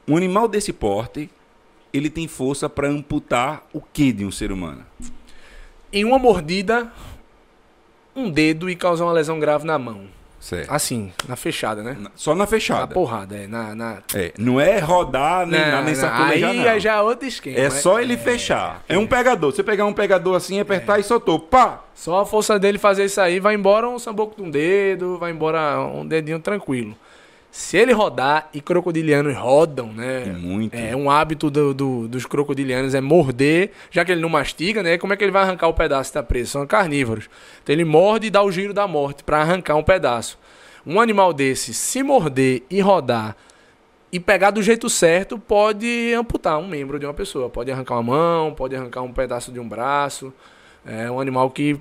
[0.07, 1.29] Um animal desse porte,
[1.93, 4.85] ele tem força para amputar o que de um ser humano?
[5.91, 6.91] Em uma mordida,
[8.15, 10.18] um dedo e causar uma lesão grave na mão.
[10.39, 10.71] Certo.
[10.71, 11.97] Assim, na fechada, né?
[11.99, 12.93] Na- Só na Na fechada.
[12.93, 13.45] porrada, é.
[13.45, 13.97] Na, na...
[14.15, 16.65] É, não é rodar nem, na, nem sacolejar, aí não.
[16.65, 17.57] é já é outro esquema.
[17.57, 17.69] É né?
[17.69, 18.81] só ele fechar.
[18.87, 19.51] É um pegador.
[19.51, 21.39] Você pegar um pegador assim, apertar e soltou.
[21.39, 21.81] Pá!
[21.93, 25.31] Só a força dele fazer isso aí, vai embora um samboco de um dedo, vai
[25.31, 26.95] embora um dedinho tranquilo.
[27.51, 30.25] Se ele rodar, e crocodilianos rodam, né?
[30.25, 30.73] Muito.
[30.75, 34.97] É um hábito do- do- dos crocodilianos é morder, já que ele não mastiga, né?
[34.99, 36.51] Como é que ele vai arrancar o pedaço que tá preso?
[36.51, 37.27] São carnívoros.
[37.63, 40.37] Então ele morde e dá o giro da morte para arrancar um pedaço.
[40.85, 43.35] Um animal desse, se morder e rodar
[44.11, 47.49] e pegar do jeito certo, pode amputar um membro de uma pessoa.
[47.49, 50.31] Pode arrancar uma mão, pode arrancar um pedaço de um braço.
[50.85, 51.79] É um animal que.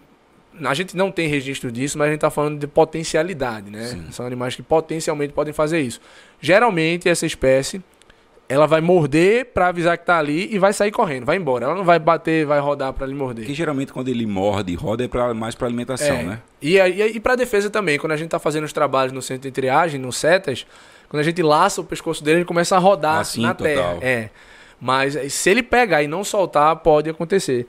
[0.64, 3.84] A gente não tem registro disso, mas a gente está falando de potencialidade, né?
[3.84, 4.06] Sim.
[4.10, 6.00] São animais que potencialmente podem fazer isso.
[6.40, 7.80] Geralmente, essa espécie,
[8.48, 11.66] ela vai morder para avisar que tá ali e vai sair correndo, vai embora.
[11.66, 13.44] Ela não vai bater, vai rodar para lhe morder.
[13.46, 16.22] Que geralmente quando ele morde e roda é pra, mais para alimentação, É.
[16.24, 16.38] né?
[16.60, 19.42] E, aí- e, para defesa também, quando a gente tá fazendo os trabalhos no centro
[19.48, 20.66] de triagem, no CETAS,
[21.08, 23.74] quando a gente laça o pescoço dele, ele começa a rodar Assim, na total.
[23.74, 23.98] terra.
[24.00, 24.30] É.
[24.80, 27.66] Mas se ele pegar e não soltar, pode acontecer.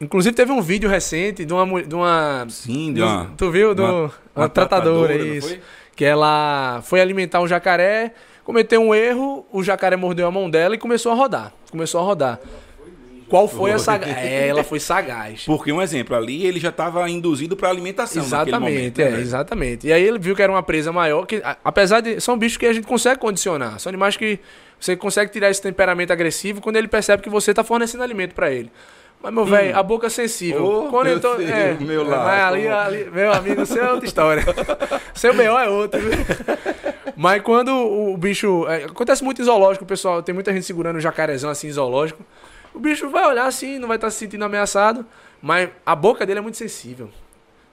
[0.00, 3.82] Inclusive teve um vídeo recente de uma de uma Sim, de uma, tu viu do
[3.82, 5.58] uma- uma, uma tratadora, tratadora, isso.
[5.96, 8.12] Que ela foi alimentar um jacaré,
[8.44, 11.52] cometeu um erro, o jacaré mordeu a mão dela e começou a rodar.
[11.70, 12.38] Começou a rodar.
[13.28, 14.16] Qual foi a sagaz?
[14.16, 15.44] É, ela foi sagaz.
[15.44, 19.20] Porque um exemplo, ali ele já estava induzido para alimentação Exatamente, momento, é, né, velho?
[19.22, 19.86] exatamente.
[19.86, 22.20] E aí ele viu que era uma presa maior, que apesar de.
[22.20, 23.78] São bichos que a gente consegue condicionar.
[23.80, 24.38] São animais que
[24.80, 28.50] você consegue tirar esse temperamento agressivo quando ele percebe que você está fornecendo alimento para
[28.50, 28.70] ele.
[29.22, 30.64] Mas, meu velho, a boca é sensível.
[30.64, 32.46] Oh, quando meu eu tô, Deus, é, meu mas lasco.
[32.46, 34.44] ali, ali, meu amigo, seu é outra história.
[35.12, 35.58] seu B.O.
[35.58, 36.00] é outro.
[36.00, 36.10] viu?
[37.16, 38.66] Mas quando o, o bicho.
[38.68, 40.22] é, acontece muito em zoológico, pessoal.
[40.22, 42.24] Tem muita gente segurando o jacarezão assim em zoológico.
[42.72, 45.04] O bicho vai olhar assim, não vai estar se sentindo ameaçado.
[45.42, 47.10] Mas a boca dele é muito sensível.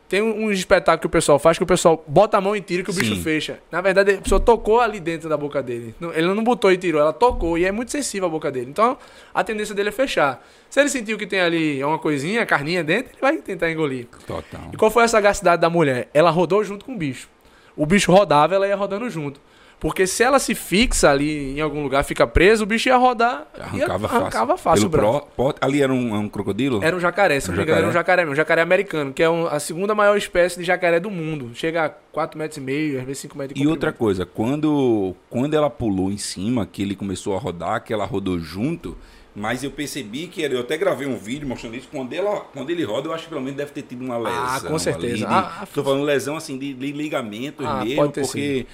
[0.08, 2.62] Tem um, um espetáculo que o pessoal faz que o pessoal bota a mão e
[2.62, 3.22] tira que o bicho Sim.
[3.24, 3.60] fecha.
[3.72, 5.96] Na verdade, a pessoa tocou ali dentro da boca dele.
[6.14, 7.58] Ele não botou e tirou, ela tocou.
[7.58, 8.70] E é muito sensível a boca dele.
[8.70, 8.98] Então,
[9.34, 10.46] a tendência dele é fechar.
[10.70, 14.08] Se ele sentiu que tem ali uma coisinha, carninha dentro, ele vai tentar engolir.
[14.28, 14.70] Total.
[14.72, 16.10] E qual foi a sagacidade da mulher?
[16.14, 17.28] Ela rodou junto com o bicho.
[17.76, 19.40] O bicho rodava, ela ia rodando junto.
[19.80, 23.48] Porque se ela se fixa ali em algum lugar, fica preso, o bicho ia rodar.
[23.60, 24.16] Arrancava ia, fácil.
[24.18, 25.28] Arrancava fácil Pelo
[25.62, 26.84] ali era um, um crocodilo?
[26.84, 28.22] Era um jacaré, se não me engano, era um jacaré?
[28.24, 31.52] mesmo, um jacaré americano, que é um- a segunda maior espécie de jacaré do mundo.
[31.54, 35.54] Chega a 4,5 metros, e meio, às vezes 5 metros E outra coisa, quando, quando
[35.54, 38.98] ela pulou em cima, que ele começou a rodar, que ela rodou junto,
[39.36, 42.86] mas eu percebi que eu até gravei um vídeo mostrando isso, quando, ela, quando ele
[42.86, 44.46] roda, eu acho que pelo menos deve ter tido uma lesão.
[44.46, 45.18] Ah, com certeza.
[45.18, 48.66] de- Ah, ah, tô falando lesão assim de, de ligamentos Ah, mesmo, porque.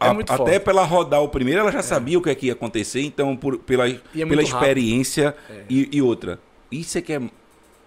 [0.00, 0.60] A- É muito até forte.
[0.60, 3.36] pra ela rodar o primeiro, ela já sabia o que, é que ia acontecer, então
[3.36, 5.62] por, pela, é pela experiência É.
[5.68, 6.40] e, e outra.
[6.72, 7.20] Isso é que é,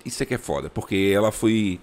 [0.05, 1.79] isso é que é foda, porque ela foi.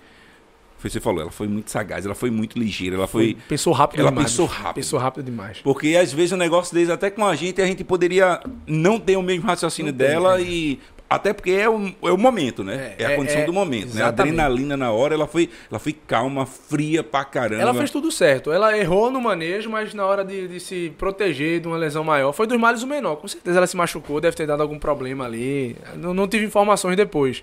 [0.79, 3.37] Foi você falou, ela foi muito sagaz, ela foi muito ligeira, ela foi.
[3.49, 4.31] Pensou rápido ela demais.
[4.31, 4.75] pensou rápido.
[4.77, 5.59] Pensou rápido demais.
[5.59, 9.17] Porque às vezes o negócio deles, até com a gente, a gente poderia não ter
[9.19, 10.43] o mesmo raciocínio Não tem, dela é.
[10.43, 10.81] e.
[11.11, 12.95] Até porque é o, é o momento, né?
[12.97, 14.05] É, É, a é, condição é, do momento, né?
[14.05, 17.61] A adrenalina na hora, ela foi, ela foi calma, fria pra caramba.
[17.61, 18.53] Ela fez tudo certo.
[18.53, 22.31] Ela errou no manejo, mas na hora de, de se proteger de uma lesão maior,
[22.31, 23.17] foi dos males o menor.
[23.17, 25.77] Com certeza ela se machucou, deve ter dado algum problema ali.
[25.97, 27.43] Não, não tive informações depois.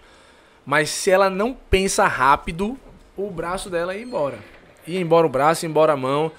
[0.66, 2.78] Mas se ela não pensa rápido,
[3.18, 4.38] o braço dela ia embora.
[4.88, 6.32] Ia embora o braço, ia embora a mão.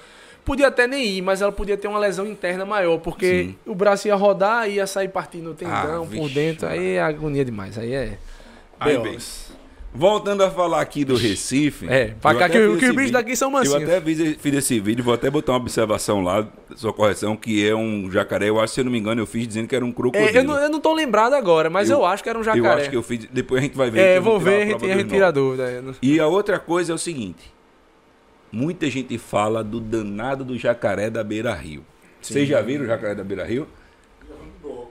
[0.48, 3.56] Podia até nem ir, mas ela podia ter uma lesão interna maior, porque Sim.
[3.66, 6.66] o braço ia rodar, ia sair partindo o tendão Ah, por vixe, dentro.
[6.66, 7.76] Aí é agonia demais.
[7.78, 8.18] Aí é.
[8.80, 9.18] Aí, bem,
[9.94, 11.86] voltando a falar aqui do Recife.
[11.88, 13.82] É, pra eu cá que, os bichos daqui são Eu mansinhos.
[13.82, 17.74] até fiz, fiz esse vídeo, vou até botar uma observação lá, sua correção, que é
[17.74, 18.48] um jacaré.
[18.48, 20.28] Eu acho, se eu não me engano, eu fiz dizendo que era um crocodilo.
[20.30, 22.42] É, eu, não, eu não tô lembrado agora, mas eu, Eu- acho que era um
[22.42, 22.80] Eu jacaré.
[22.82, 23.26] acho que eu fiz.
[23.32, 24.00] Depois a gente vai ver.
[24.00, 25.70] É, eu vou ver, a gente, a gente tira a dúvida.
[25.70, 27.52] é, E a outra coisa é o seguinte:
[28.52, 31.84] muita gente fala do danado do jacaré da Beira Rio.
[32.20, 33.44] Vocês já viram o jacaré da Beira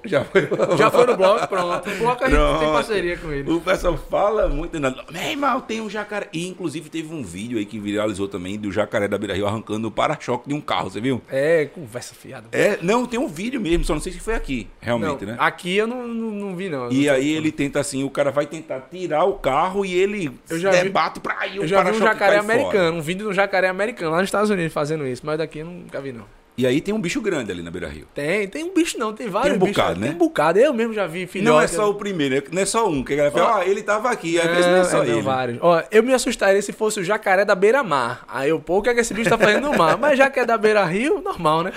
[0.06, 1.90] Já foi, Já foi no bloco, pronto.
[1.90, 3.52] No bloco a gente tem parceria com ele.
[3.52, 4.80] O pessoal fala muito.
[4.80, 4.94] Né?
[5.12, 6.28] Meu irmão, tem um jacaré.
[6.32, 9.88] E inclusive teve um vídeo aí que viralizou também do jacaré da Beira Rio arrancando
[9.88, 11.22] o para-choque de um carro, você viu?
[11.30, 12.48] É, conversa fiada.
[12.52, 15.38] É, não, tem um vídeo mesmo, só não sei se foi aqui, realmente, Não, né?
[15.40, 16.92] Aqui eu não, não, não vi, não.
[16.92, 20.32] E Não aí ele tenta assim, o cara vai tentar tirar o carro e ele
[20.50, 22.54] Eu já vi- debate pra ir o Eu já vi um jacaré cai fora.
[22.54, 25.60] americano, um vídeo de um jacaré americano lá nos Estados Unidos fazendo isso, mas daqui
[25.60, 26.26] eu nunca vi, não.
[26.58, 28.08] E aí tem um bicho grande ali na Beira Rio.
[28.16, 29.78] Tem, tem um bicho não, tem vários Tem um bichos.
[29.78, 30.08] bocado, né?
[30.08, 31.48] Tem um bocado, eu mesmo já vi filhote.
[31.52, 32.42] não é só o primeiro, né?
[32.52, 33.04] não é só um.
[33.04, 34.40] Que a galera fala, ah, ele tava aqui.
[34.40, 35.22] Às vezes não é só não, ele.
[35.22, 35.60] vários.
[35.62, 38.26] Ó, eu me assustaria se fosse o jacaré da beira-mar.
[38.28, 40.00] Aí eu, pô, o que é que esse bicho tá fazendo no mar?
[40.00, 41.72] Mas já que é da beira-rio, normal, né?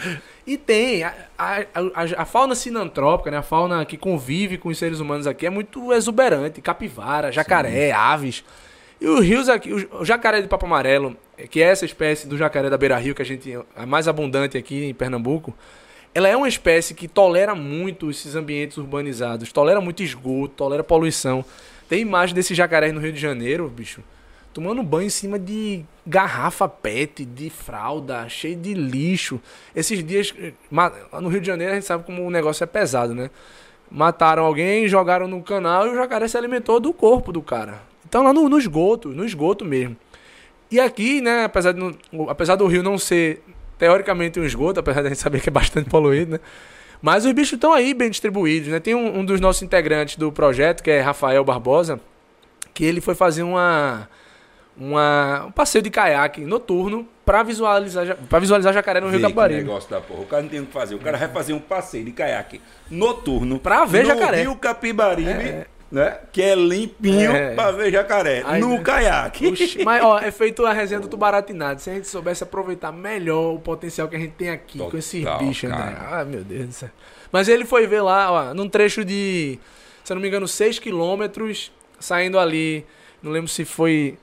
[0.46, 3.36] E tem, a, a, a- a fauna sinantrópica, né?
[3.36, 6.62] A fauna que convive com os seres humanos aqui é muito exuberante.
[6.62, 8.42] Capivara, jacaré, aves.
[9.00, 12.28] E os rios aqui, o, o jacaré de papo amarelo, eh, que é essa espécie
[12.28, 15.56] do jacaré da beira-rio que a gente é mais abundante aqui em Pernambuco,
[16.14, 21.42] ela é uma espécie que tolera muito esses ambientes urbanizados, tolera muito esgoto, tolera poluição.
[21.88, 24.02] Tem imagem desse jacaré no Rio de Janeiro, bicho,
[24.52, 29.40] tomando banho em cima de garrafa PET, de fralda, cheio de lixo.
[29.74, 30.52] Esses dias, eh,
[31.20, 33.30] no Rio de Janeiro, a gente sabe como o negócio é pesado, né?
[33.90, 37.89] Mataram alguém, jogaram no canal e o jacaré se alimentou do corpo do cara.
[38.10, 39.96] Então lá no, no esgoto, no esgoto mesmo.
[40.68, 41.80] E aqui, né, apesar, de
[42.28, 43.40] apesar do rio não ser
[43.78, 46.40] teoricamente um esgoto, apesar de a gente saber que é bastante poluído, né?
[47.00, 48.80] Mas os bichos estão aí bem distribuídos, né?
[48.80, 52.00] Tem um, um dos nossos integrantes do projeto, que é Rafael Barbosa,
[52.74, 54.08] que ele foi fazer uma,
[54.76, 59.62] uma um passeio de caiaque noturno para visualizar pra visualizar jacaré no Vê Rio Capibaribe.
[59.62, 60.20] negócio da porra.
[60.22, 60.96] O cara não tem o que fazer.
[60.96, 63.60] O cara vai fazer um passeio de caiaque noturno.
[63.60, 64.42] Pra ver no jacaré.
[64.42, 66.18] Rio Capibaribe, né?
[66.32, 67.54] Que é limpinho É.
[67.54, 68.42] pra ver jacaré.
[68.46, 68.82] Aí, no né?
[68.82, 69.46] caiaque.
[69.48, 71.80] Oxi, mas ó, é feito a resenha do Tubaratinado.
[71.80, 75.24] Se a gente soubesse aproveitar melhor o potencial que a gente tem aqui com esses
[75.24, 75.96] Total, bichos, né?
[76.10, 76.90] Ah, meu Deus do céu.
[77.32, 79.58] Mas ele foi ver lá, ó, num trecho de,
[80.04, 82.84] se eu não me engano, 6 quilômetros, saindo ali,
[83.22, 84.16] não lembro se foi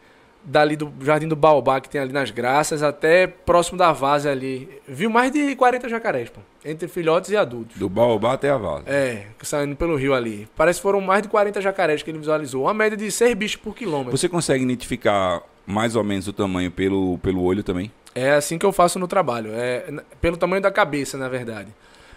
[0.47, 4.69] dali do Jardim do Baobá, que tem ali nas Graças, até próximo da Vaza ali.
[4.88, 7.77] Viu mais de 40 jacarés, pô, entre filhotes e adultos.
[7.77, 8.83] Do Baobá até a Vala.
[8.88, 10.47] É, saindo pelo rio ali.
[10.55, 12.63] Parece que foram mais de 40 jacarés que ele visualizou.
[12.63, 14.17] Uma média de 6 bichos por quilômetro.
[14.17, 17.91] Você consegue identificar mais ou menos o tamanho pelo, pelo olho também?
[18.15, 19.51] É assim que eu faço no trabalho.
[19.53, 19.86] É
[20.21, 21.67] pelo tamanho da cabeça, na verdade.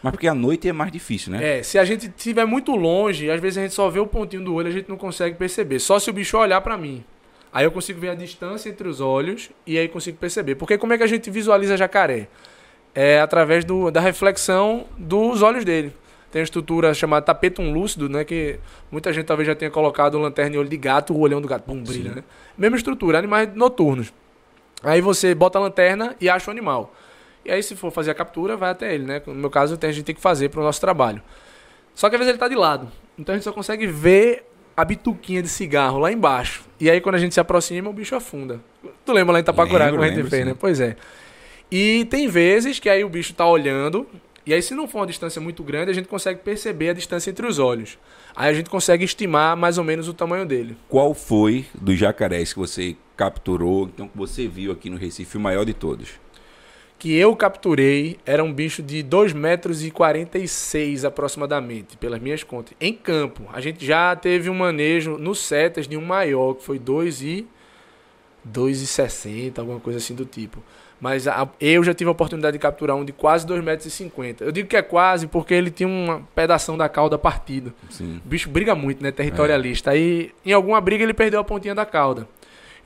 [0.03, 1.59] Mas porque à noite é mais difícil, né?
[1.59, 4.43] É, se a gente estiver muito longe, às vezes a gente só vê o pontinho
[4.43, 5.79] do olho, a gente não consegue perceber.
[5.79, 7.05] Só se o bicho olhar pra mim.
[7.53, 10.55] Aí eu consigo ver a distância entre os olhos e aí consigo perceber.
[10.55, 12.29] Porque como é que a gente visualiza jacaré?
[12.95, 15.93] É através do, da reflexão dos olhos dele.
[16.31, 18.25] Tem uma estrutura chamada tapetum lúcido, né?
[18.25, 18.61] Que
[18.91, 21.65] muita gente talvez já tenha colocado lanterna em olho de gato, o olhão do gato,
[21.65, 22.17] pum, brilha, Sim.
[22.17, 22.25] né?
[22.57, 24.13] Mesma estrutura, animais noturnos.
[24.83, 26.95] Aí você bota a lanterna e acha o animal.
[27.45, 29.21] E aí, se for fazer a captura, vai até ele, né?
[29.27, 31.21] No meu caso, a gente tem que fazer para o nosso trabalho.
[31.95, 32.89] Só que às vezes ele tá de lado.
[33.19, 34.50] Então a gente só consegue ver
[34.81, 36.64] a bituquinha de cigarro lá embaixo.
[36.81, 38.61] E aí, quando a gente se aproxima, o bicho afunda.
[39.05, 40.57] Tu lembra lá em Itapacurá Lembro, como a gente fez, né?
[40.59, 40.97] Pois é.
[41.71, 44.07] E tem vezes que aí o bicho tá olhando.
[44.47, 47.31] E aí, se não for uma distância muito grande, a gente consegue perceber a distância
[47.31, 47.99] entre os olhos.
[48.35, 50.75] Aí a gente consegue estimar mais ou menos o tamanho dele.
[50.88, 55.40] Qual foi dos jacarés que você capturou, então que você viu aqui no Recife, o
[55.40, 56.09] maior de todos?
[57.01, 62.75] Que eu capturei era um bicho de 2 metros e 46 aproximadamente, pelas minhas contas,
[62.81, 63.45] em campo.
[63.53, 67.47] A gente já teve um manejo no setas de um maior, que foi 2 e
[68.45, 70.63] 2,60, alguma coisa assim do tipo.
[71.01, 73.87] Mas a- eu já tive a oportunidade de capturar um de quase 2,50 metros.
[73.87, 74.45] e 50.
[74.45, 77.73] Eu digo que é quase porque ele tinha uma pedação da cauda partida.
[77.89, 78.21] Sim.
[78.25, 79.11] O bicho briga muito, né?
[79.11, 79.93] Territorialista.
[79.93, 82.29] Aí, em alguma briga, ele perdeu a pontinha da cauda.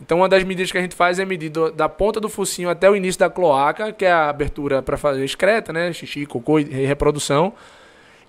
[0.00, 2.68] Então, uma das medidas que a gente faz é medir do- da ponta do focinho
[2.68, 5.92] até o início da cloaca, que é a abertura para fazer excreta, né?
[5.92, 7.52] Xixi, cocô e reprodução.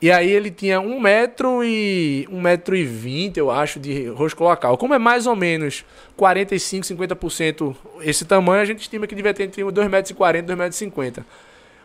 [0.01, 4.35] E aí ele tinha um metro e um metro e vinte, eu acho, de rosto
[4.37, 4.77] cloacal.
[4.77, 5.83] Como é mais ou menos
[6.15, 10.45] 45, 50% esse tamanho, a gente estima que devia ter entre 2,40 metros e 40
[10.53, 11.25] 2,50 metros e 50.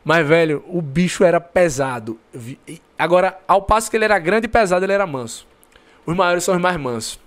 [0.05, 2.19] Mas, velho, o bicho era pesado.
[2.99, 5.47] Agora, ao passo que ele era grande e pesado, ele era manso.
[6.05, 7.19] Os maiores são os mais mansos.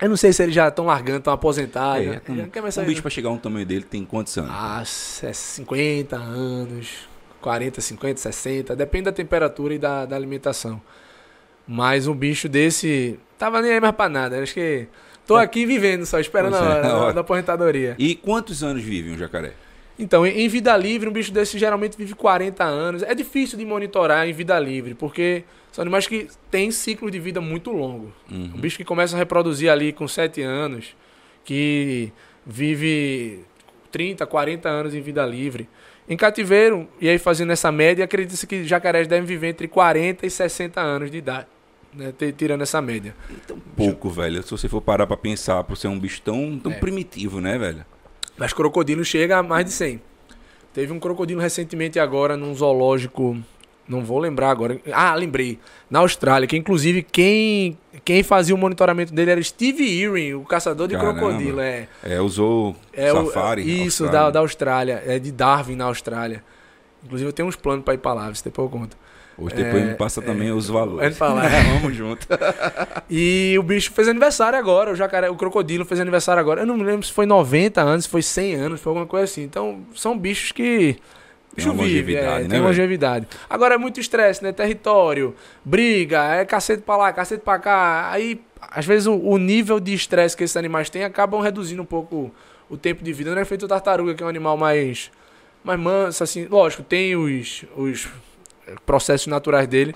[0.00, 2.06] Eu não sei se eles já estão largando, estão aposentados.
[2.06, 2.20] É, né?
[2.28, 3.02] um, Já não quer mais um bicho né?
[3.02, 4.50] pra chegar a um tamanho dele tem quantos anos?
[4.52, 4.82] Ah,
[5.26, 7.08] é 50 anos,
[7.40, 10.80] 40, 50, 60, depende da temperatura e da, da alimentação.
[11.66, 14.40] Mas um bicho desse tava nem aí mais pra nada.
[14.40, 14.86] Acho que
[15.26, 17.12] tô aqui vivendo só, esperando a é, hora da, ótimo.
[17.14, 17.96] da aposentadoria.
[17.98, 19.52] E quantos anos vive um jacaré?
[19.98, 23.02] Então, em em vida livre, um bicho desse geralmente vive 40 anos.
[23.02, 27.40] É difícil de monitorar em vida livre, porque são animais que têm ciclo de vida
[27.40, 28.12] muito longo.
[28.30, 28.52] Uhum.
[28.54, 30.96] Um bicho que começa a reproduzir ali com 7 anos,
[31.44, 32.12] que
[32.44, 33.40] vive
[33.92, 35.68] 30, 40 anos em vida livre.
[36.08, 40.30] Em cativeiro, e aí fazendo essa média, acredita-se que jacarés devem viver entre 40 e
[40.30, 41.46] 60 anos de idade.
[41.92, 43.14] Né, tirando essa média.
[43.46, 44.42] Tão pouco, velho.
[44.42, 46.74] Se você for parar pra pensar, por ser um bicho tão, tão É.
[46.74, 47.84] primitivo, né, velho?
[48.36, 50.00] Mas crocodilo chega a mais de 100.
[50.74, 53.38] Teve um crocodilo recentemente agora num zoológico,
[53.88, 54.78] não vou lembrar agora.
[54.92, 55.58] Ah, lembrei.
[55.90, 60.86] Na Austrália, que inclusive quem, quem fazia o monitoramento dele era Steve Irwin, o caçador
[60.86, 61.18] de Caramba.
[61.18, 61.60] crocodilo.
[61.60, 63.62] É, É, usou é o- safari.
[63.62, 64.26] Isso, Austrália.
[64.26, 65.02] da, da Austrália.
[65.06, 66.44] É de Darwin, na Austrália.
[67.04, 68.96] Inclusive eu tenho uns planos pra ir pra lá, se depois eu conto.
[69.40, 71.16] Hoje depois É, me passa é, também os é valores.
[71.16, 71.42] pra lá.
[71.80, 72.26] Vamos junto.
[73.10, 76.62] E o bicho fez aniversário agora, o jacaré, o crocodilo fez aniversário agora.
[76.62, 79.24] Eu não me lembro se foi 90 anos, se foi 100 anos, foi alguma coisa
[79.24, 79.42] assim.
[79.44, 80.96] Então, são bichos que
[81.64, 83.28] Tem longevidade, é, né, tem longevidade.
[83.48, 84.52] Agora é muito estresse, né?
[84.52, 88.10] Território, briga, é cacete pra lá, cacete pra cá.
[88.10, 91.86] Aí, às vezes, o, o nível de estresse que esses animais têm acabam reduzindo um
[91.86, 92.32] pouco
[92.68, 93.34] o tempo de vida.
[93.34, 95.10] Não é feito o tartaruga, que é um animal mais,
[95.64, 96.46] mais manso, assim.
[96.46, 98.08] Lógico, tem os, os
[98.84, 99.94] processos naturais dele.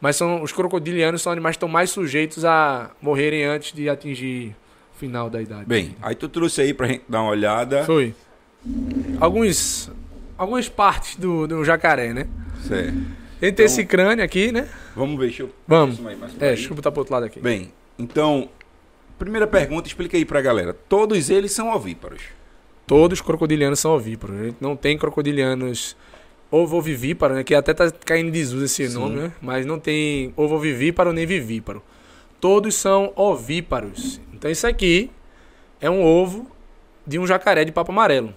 [0.00, 4.56] Mas são, os crocodilianos são animais que estão mais sujeitos a morrerem antes de atingir
[4.94, 5.64] o final da idade.
[5.64, 7.84] Bem, aí tu trouxe aí pra gente dar uma olhada.
[7.84, 8.12] Foi.
[9.20, 9.90] Alguns,
[10.42, 12.26] algumas partes do, do jacaré, né?
[12.66, 12.88] Certo.
[12.88, 14.68] Ele Então- tem esse crânio aqui, né?
[14.94, 15.50] Vamos ver, deixa eu...
[15.66, 15.96] Vamos.
[15.96, 16.54] deixa eu mais É, aí.
[16.54, 17.40] deixa eu botar pro outro lado aqui.
[17.40, 18.48] Bem, então,
[19.18, 20.72] primeira pergunta, explica aí pra galera.
[20.88, 22.22] Todos eles são ovíparos.
[22.86, 24.36] Todos os crocodilianos são ovíparos.
[24.40, 25.96] A gente não tem crocodilianos
[26.50, 27.42] ovovivíparo, né?
[27.44, 28.94] Que até tá caindo em desuso esse Sim.
[28.98, 29.32] nome, né?
[29.40, 31.82] Mas não tem ovovivíparo nem vivíparo.
[32.40, 34.20] Todos são ovíparos.
[34.34, 35.10] Então isso aqui
[35.80, 36.50] é um ovo
[37.06, 38.34] de um jacaré de papo amarelo.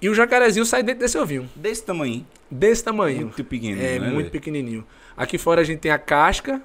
[0.00, 1.48] E o jacarezinho sai dentro desse ovinho.
[1.56, 2.24] Desse tamanho.
[2.50, 3.22] Desse tamanho.
[3.22, 4.06] Muito pequeno, É, né?
[4.06, 4.30] muito velho?
[4.30, 4.84] pequenininho.
[5.16, 6.62] Aqui fora a gente tem a casca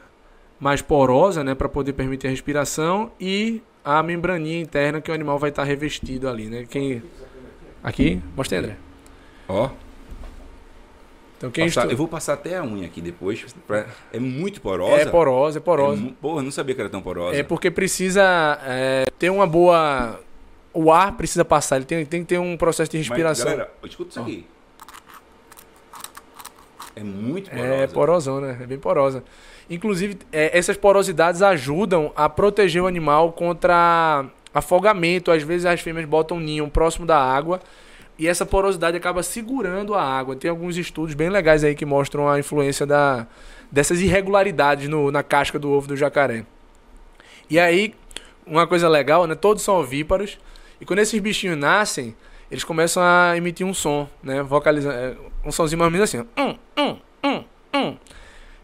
[0.60, 5.38] mais porosa, né, para poder permitir a respiração e a membraninha interna que o animal
[5.40, 6.66] vai estar revestido ali, né?
[6.70, 7.02] Quem
[7.84, 8.78] Aqui, mostra aí, André.
[9.50, 9.70] Ó,
[11.38, 13.44] Então quem passar- estu- eu vou passar até a unha aqui depois.
[13.68, 15.02] pra- É muito porosa.
[15.02, 16.06] é porosa, é porosa.
[16.06, 17.36] É Porra, eu não sabia que era tão porosa.
[17.36, 20.18] É porque precisa é, ter uma boa
[20.74, 23.46] o ar precisa passar, ele tem, tem que ter um processo de Mas, respiração.
[23.46, 24.46] galera, escuta isso aqui.
[26.96, 27.74] É muito porosa.
[27.74, 29.24] É porosona, é bem porosa.
[29.70, 35.32] Inclusive, é, essas porosidades ajudam a proteger o animal contra afogamento.
[35.32, 37.60] Às vezes as fêmeas botam ninho próximo da água
[38.20, 40.36] e essa porosidade acaba segurando a água.
[40.36, 43.26] Tem alguns estudos bem legais aí que mostram a influência da,
[43.72, 46.46] dessas irregularidades no- na casca do ovo do jacaré.
[47.50, 47.96] E aí,
[48.46, 49.34] uma coisa legal, né?
[49.34, 50.38] Todos são ovíparos.
[50.84, 52.14] E quando esses bichinhos nascem,
[52.52, 54.44] eles começam a emitir um som, né?
[54.44, 54.94] Vocalizando.
[54.98, 55.16] é,
[55.46, 56.28] Um somzinho mais ou menos assim.
[56.38, 57.44] Hum, hum, hum,
[57.74, 57.98] hum.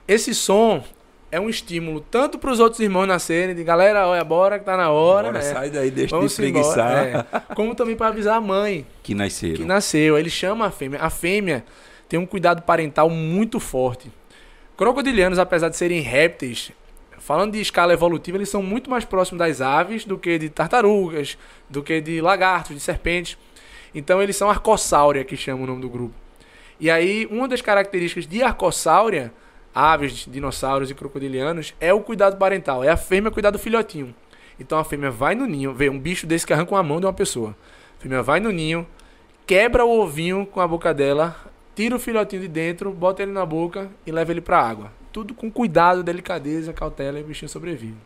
[0.06, 0.84] Esse som
[1.32, 4.76] é um estímulo tanto para os outros irmãos nascerem, de galera, olha, bora que tá
[4.76, 5.28] na hora.
[5.28, 7.08] Bora, é, sai daí, deixa vamos de preguiçar.
[7.08, 7.56] embora, é.
[7.56, 9.56] Como também para avisar a mãe Que nasceram.
[9.56, 10.18] que nasceu.
[10.18, 11.00] Ele chama a fêmea.
[11.02, 11.64] A fêmea
[12.10, 14.12] tem um cuidado parental muito forte.
[14.76, 16.74] Crocodilianos, apesar de serem répteis,
[17.20, 21.38] falando de escala evolutiva, eles são muito mais próximos das aves do que de tartarugas,
[21.70, 23.38] do que de lagartos, de serpentes.
[23.94, 26.16] Então eles são arcossáurea, que chama o nome do grupo.
[26.80, 29.34] E aí, uma das características de arcossáurea,
[29.76, 32.84] aves, dinossauros e crocodilianos, é o cuidado parental.
[32.84, 34.16] É a fêmea cuidar do filhotinho.
[34.60, 37.06] Então a fêmea vai no ninho, vê um bicho desse que arranca uma mão de
[37.06, 37.56] uma pessoa.
[37.98, 38.86] A fêmea vai no ninho,
[39.46, 41.36] quebra o ovinho com a boca dela,
[41.76, 44.99] tira o filhotinho de dentro, bota ele na boca e leva ele pra água.
[45.20, 47.98] Tudo com cuidado, delicadeza, cautela e o bichinho sobrevive.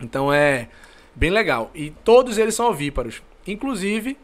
[0.00, 0.68] Então é
[1.14, 1.70] bem legal.
[1.74, 3.22] E todos eles são ovíparos.
[3.46, 4.16] Inclusive,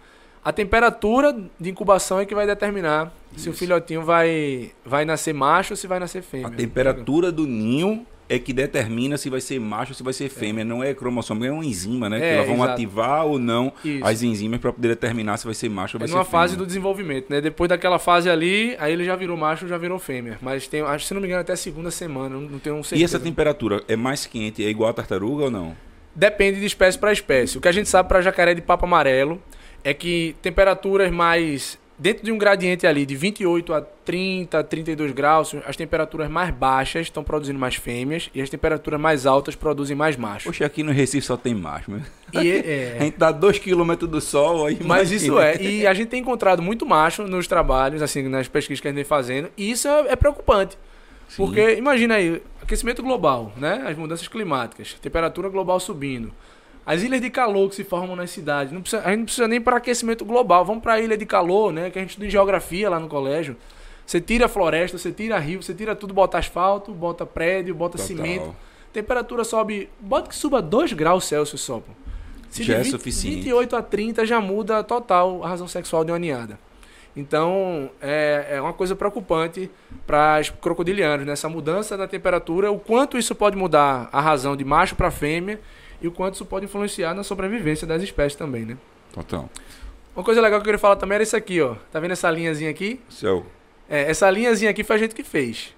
[0.42, 3.58] a temperatura de incubação é que vai determinar se o Isso.
[3.58, 6.46] filhotinho vai, vai nascer macho ou se vai nascer fêmea.
[6.46, 10.28] A temperatura do ninho é que determina se vai ser macho ou se vai ser
[10.28, 10.64] fêmea.
[10.64, 12.18] Não é cromossomo, é uma enzima, né?
[12.18, 12.72] que É, elas vão exato.
[12.72, 14.04] ativar ou não Isso.
[14.04, 16.40] as enzimas para poder determinar se vai ser macho ou vai É ser numa fêmea.
[16.40, 17.40] fase do desenvolvimento, né?
[17.40, 20.38] Depois daquela fase ali, aí ele já virou macho, já virou fêmea.
[20.40, 22.82] Mas tem, acho que se não me engano, até a segunda semana, não, tenho um
[22.82, 23.00] certeza.
[23.00, 25.76] E essa temperatura é mais quente, é igual a tartaruga ou não?
[26.14, 27.58] Depende de espécie para espécie.
[27.58, 29.40] O que a gente sabe para jacaré de papo amarelo
[29.82, 35.54] é que temperaturas mais dentro de um gradiente ali de 28 a 30, 32 graus,
[35.66, 40.16] as temperaturas mais baixas estão produzindo mais fêmeas e as temperaturas mais altas produzem mais
[40.16, 40.44] machos.
[40.44, 42.02] Poxa, aqui no Recife só tem macho, né?
[42.32, 44.78] E é- A gente tá 2km do sol aí.
[44.84, 45.16] Mas imagina.
[45.16, 45.62] isso é.
[45.62, 48.96] E a gente tem encontrado muito macho nos trabalhos, assim, nas pesquisas que a gente
[48.96, 50.76] vem fazendo, e isso é, é preocupante.
[51.28, 51.36] Sim.
[51.36, 53.84] Porque, imagina aí, aquecimento global, né?
[53.86, 56.32] As mudanças climáticas, temperatura global subindo.
[56.86, 58.72] As ilhas de calor que se formam nas cidades.
[58.72, 60.64] Não precisa- a gente não precisa nem para aquecimento global.
[60.64, 61.90] Vamos para a ilha de calor, né?
[61.90, 63.56] Que a gente estuda em geografia lá no colégio.
[64.06, 67.92] Você tira a floresta, você tira rio, você tira tudo, bota asfalto, bota prédio, bota
[67.96, 68.06] Total.
[68.06, 68.54] cimento.
[68.92, 69.88] Temperatura sobe.
[69.98, 71.90] Bota que suba 2 graus Celsius só, pô.
[72.50, 73.36] Se Já de é 20 suficiente.
[73.36, 76.58] 28 a 30 já muda total a razão sexual de uma ninhada.
[77.16, 79.70] Então, é, é uma coisa preocupante
[80.06, 81.54] para os crocodilianos, nessa né?
[81.54, 85.60] mudança na temperatura, o quanto isso pode mudar a razão de macho para fêmea
[86.04, 88.76] e o quanto isso pode influenciar na sobrevivência das espécies também, né?
[89.10, 89.48] Total.
[90.14, 91.76] Uma coisa legal que eu queria falar também era isso aqui, ó.
[91.90, 93.00] Tá vendo essa linhazinha aqui?
[93.08, 93.46] Seu.
[93.88, 95.74] É, essa linhazinha aqui foi a gente que fez.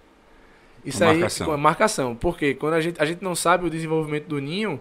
[0.84, 1.46] Isso uma aí, marcação.
[1.46, 2.16] uma marcação.
[2.16, 4.80] Porque quando a gente, a gente não sabe o desenvolvimento do ninho,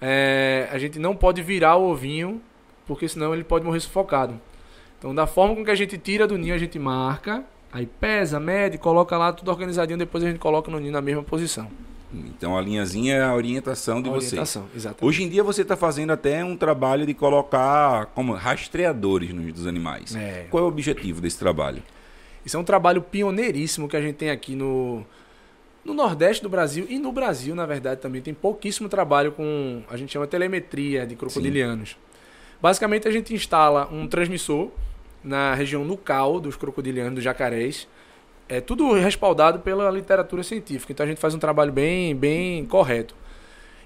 [0.00, 2.40] é, a gente não pode virar o ovinho,
[2.86, 4.40] porque senão ele pode morrer sufocado.
[4.96, 7.42] Então, da forma com que a gente tira do ninho, a gente marca,
[7.72, 11.24] aí pesa, mede, coloca lá tudo organizadinho, depois a gente coloca no ninho na mesma
[11.24, 11.68] posição.
[12.36, 14.32] Então a linhazinha é a orientação de A vocês.
[14.32, 15.04] orientação, exatamente.
[15.04, 19.66] Hoje em dia você está fazendo até um trabalho de colocar como rastreadores nos dos
[19.66, 20.14] animais.
[20.14, 20.46] É.
[20.50, 21.82] Qual é o objetivo desse trabalho?
[22.44, 25.04] Isso é um trabalho pioneiríssimo que a gente tem aqui no,
[25.84, 28.20] no Nordeste do Brasil e no Brasil, na verdade, também.
[28.20, 31.96] Tem pouquíssimo trabalho com, a gente chama telemetria de crocodilianos.
[32.60, 34.70] Basicamente, a gente instala um transmissor
[35.22, 37.88] na região nucal dos crocodilianos, dos jacarés.
[38.48, 40.92] É tudo respaldado pela literatura científica.
[40.92, 43.14] Então, a gente faz um trabalho bem, bem correto.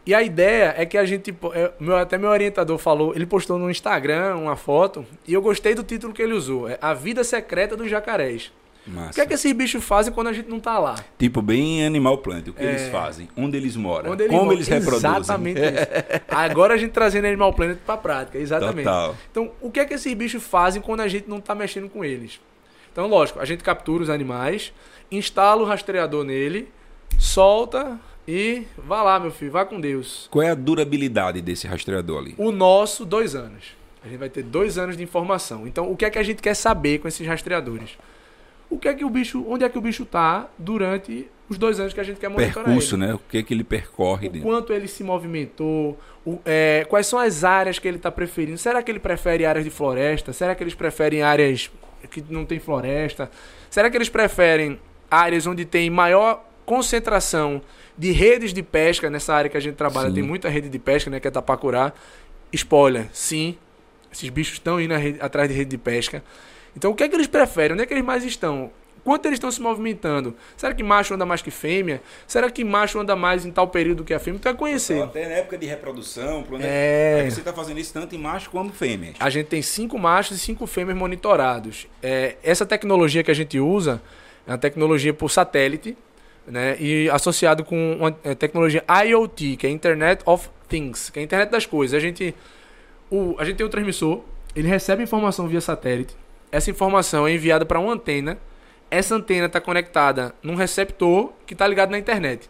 [0.06, 1.34] E a ideia é que a gente.
[1.54, 5.74] é, meu- Até meu orientador falou, ele postou no Instagram uma foto, e eu gostei
[5.74, 8.50] do título que ele usou: é A Vida Secreta dos Jacarés.
[8.86, 9.12] O Massa.
[9.12, 10.94] que é que esses bichos fazem quando a gente não tá lá?
[11.18, 12.48] Tipo, bem animal plant.
[12.48, 12.68] O que É.
[12.70, 13.28] eles fazem?
[13.36, 14.12] Onde eles moram?
[14.12, 14.54] Onde ele como mora.
[14.56, 15.10] eles reproduzem?
[15.10, 16.22] Exatamente isso.
[16.26, 18.84] Agora a gente trazendo Animal Planet pra prática, exatamente.
[18.86, 19.14] Total.
[19.30, 22.02] Então, o que é que esses bichos fazem quando a gente não tá mexendo com
[22.02, 22.40] eles?
[22.98, 24.72] Então, lógico, a gente captura os animais,
[25.08, 26.68] instala o rastreador nele,
[27.16, 27.96] solta
[28.26, 30.26] e vá lá, meu filho, vá com Deus.
[30.32, 32.34] Qual é a durabilidade desse rastreador ali?
[32.36, 33.66] O nosso, dois anos.
[34.04, 35.64] A gente vai ter dois anos de informação.
[35.64, 37.96] Então, o que é que a gente quer saber com esses rastreadores?
[38.68, 41.78] O que é que o bicho, onde é que o bicho tá durante os dois
[41.78, 43.06] anos que a gente quer monitorar Percurso, ele?
[43.06, 43.14] né?
[43.14, 44.48] O que é que ele percorre O dentro?
[44.48, 45.96] quanto ele se movimentou,
[46.26, 48.58] o- é, quais são as áreas que ele está preferindo.
[48.58, 50.32] Será que ele prefere áreas de floresta?
[50.32, 51.70] Será que eles preferem áreas
[52.10, 53.30] que não tem floresta?
[53.70, 54.78] Será que eles preferem
[55.10, 57.60] áreas onde tem maior concentração
[57.96, 60.08] de redes de pesca nessa área que a gente trabalha?
[60.08, 60.14] Sim.
[60.14, 61.18] Tem muita rede de pesca, né?
[61.20, 61.92] Que é Tapacurá.
[62.52, 63.56] Spoiler, sim.
[64.12, 66.22] Esses bichos estão indo rede- atrás de rede de pesca.
[66.76, 67.72] Então, o que é que eles preferem?
[67.74, 68.70] Onde é que eles mais estão?
[69.08, 70.36] Quanto eles estão se movimentando?
[70.54, 72.02] Será que macho anda mais que fêmea?
[72.26, 74.38] Será que macho anda mais em tal período que a fêmea?
[74.38, 75.02] Tu vai conhecer.
[75.02, 77.20] Até na época de reprodução, É.
[77.22, 79.14] Aí você está fazendo isso tanto em macho como fêmeas.
[79.18, 81.86] A gente tem cinco machos e cinco fêmeas monitorados.
[82.02, 84.02] É, essa tecnologia que a gente usa
[84.46, 85.96] é uma tecnologia por satélite,
[86.46, 86.76] né?
[86.78, 91.24] E associado com uma é, tecnologia IoT, que é Internet of Things, que é a
[91.24, 91.96] internet das coisas.
[91.96, 92.34] A gente,
[93.10, 94.20] o, a gente tem um transmissor,
[94.54, 96.14] ele recebe informação via satélite.
[96.52, 98.36] Essa informação é enviada para uma antena.
[98.90, 102.48] Essa antena está conectada num receptor que está ligado na internet.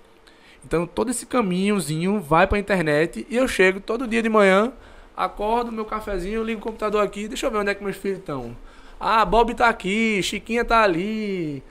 [0.65, 4.73] Então todo esse caminhozinho vai para a internet e eu chego todo dia de manhã,
[5.17, 8.19] acordo, meu cafezinho, ligo o computador aqui, deixa eu ver onde é que meus filhos
[8.19, 8.57] estão.
[9.01, 11.63] Ah, Bob tá aqui, Chiquinha tá ali,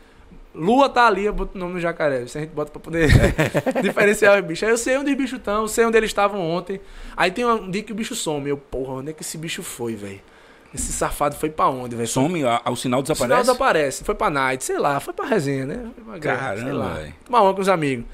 [0.57, 2.24] Lua tá ali, eu boto o nome no jacaré.
[2.24, 3.09] Isso a gente bota pra poder
[3.84, 4.63] diferenciar os bichos.
[4.63, 6.82] Aí eu sei onde os bichos estão, sei onde eles estavam ontem.
[7.15, 8.49] Aí tem um dia que o bicho some.
[8.49, 10.20] Eu, porra, onde é que esse bicho foi, velho?
[10.74, 12.07] Esse safado foi pra onde, velho?
[12.07, 13.41] Some, a- o sinal O sinal desaparece?
[13.41, 14.03] desaparece.
[14.03, 15.89] Foi pra night, sei lá, foi pra resenha, né?
[15.95, 16.93] Foi pra Caramba, sei lá.
[16.95, 17.15] velho.
[17.26, 18.05] Tomar uma com os amigos.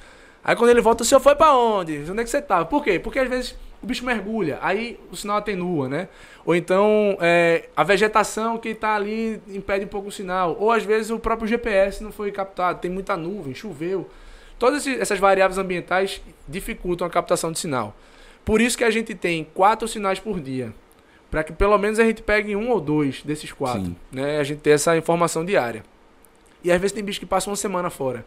[0.43, 1.99] Aí quando ele volta, o senhor foi pra onde?
[2.09, 2.65] Onde é que você tava?
[2.65, 2.99] Por quê?
[2.99, 6.07] Porque às vezes o bicho mergulha, aí o sinal atenua, né?
[6.45, 10.55] Ou então é, a vegetação que tá ali impede um pouco o sinal.
[10.59, 14.09] Ou às vezes o próprio GPS não foi captado, tem muita nuvem, choveu.
[14.59, 17.95] Todas essas variáveis ambientais dificultam a captação de sinal.
[18.45, 20.73] Por isso que a gente tem quatro sinais por dia.
[21.33, 23.85] Para que pelo menos a gente pegue um ou dois desses quatro.
[23.85, 23.95] Sim.
[24.11, 24.37] Né?
[24.37, 25.83] A gente ter essa informação diária.
[26.63, 28.23] E às vezes tem bicho que passa uma semana fora.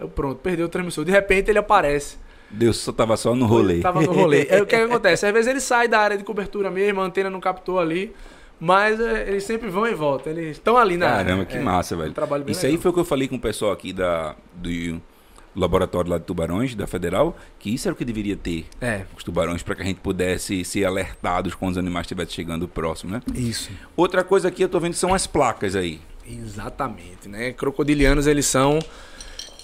[0.00, 1.04] Eu, pronto, perdeu o transmissor.
[1.04, 2.16] De repente ele aparece.
[2.50, 3.80] Deus só tava só no rolê.
[3.80, 4.48] Tava no rolê.
[4.50, 5.26] Aí o que, que acontece?
[5.26, 8.14] Às vezes ele sai da área de cobertura mesmo, a antena não captou ali.
[8.58, 10.32] Mas é, eles sempre vão e voltam.
[10.32, 11.24] Eles estão ali na área.
[11.26, 12.12] Caramba, que É, massa, um velho.
[12.14, 12.82] trabalho bem Isso aí legal.
[12.84, 14.98] foi o que eu falei com o pessoal aqui da, do
[15.56, 18.66] laboratório lá de tubarões, da Federal, que isso era o que deveria ter.
[18.80, 22.68] É, Os tubarões, para que a gente pudesse ser alertados quando os animais estivessem chegando
[22.68, 23.22] próximo, né?
[23.34, 23.70] isso.
[23.96, 26.00] Outra coisa aqui eu tô vendo são as placas aí.
[26.28, 27.52] Exatamente, né?
[27.52, 28.78] Crocodilianos, eles são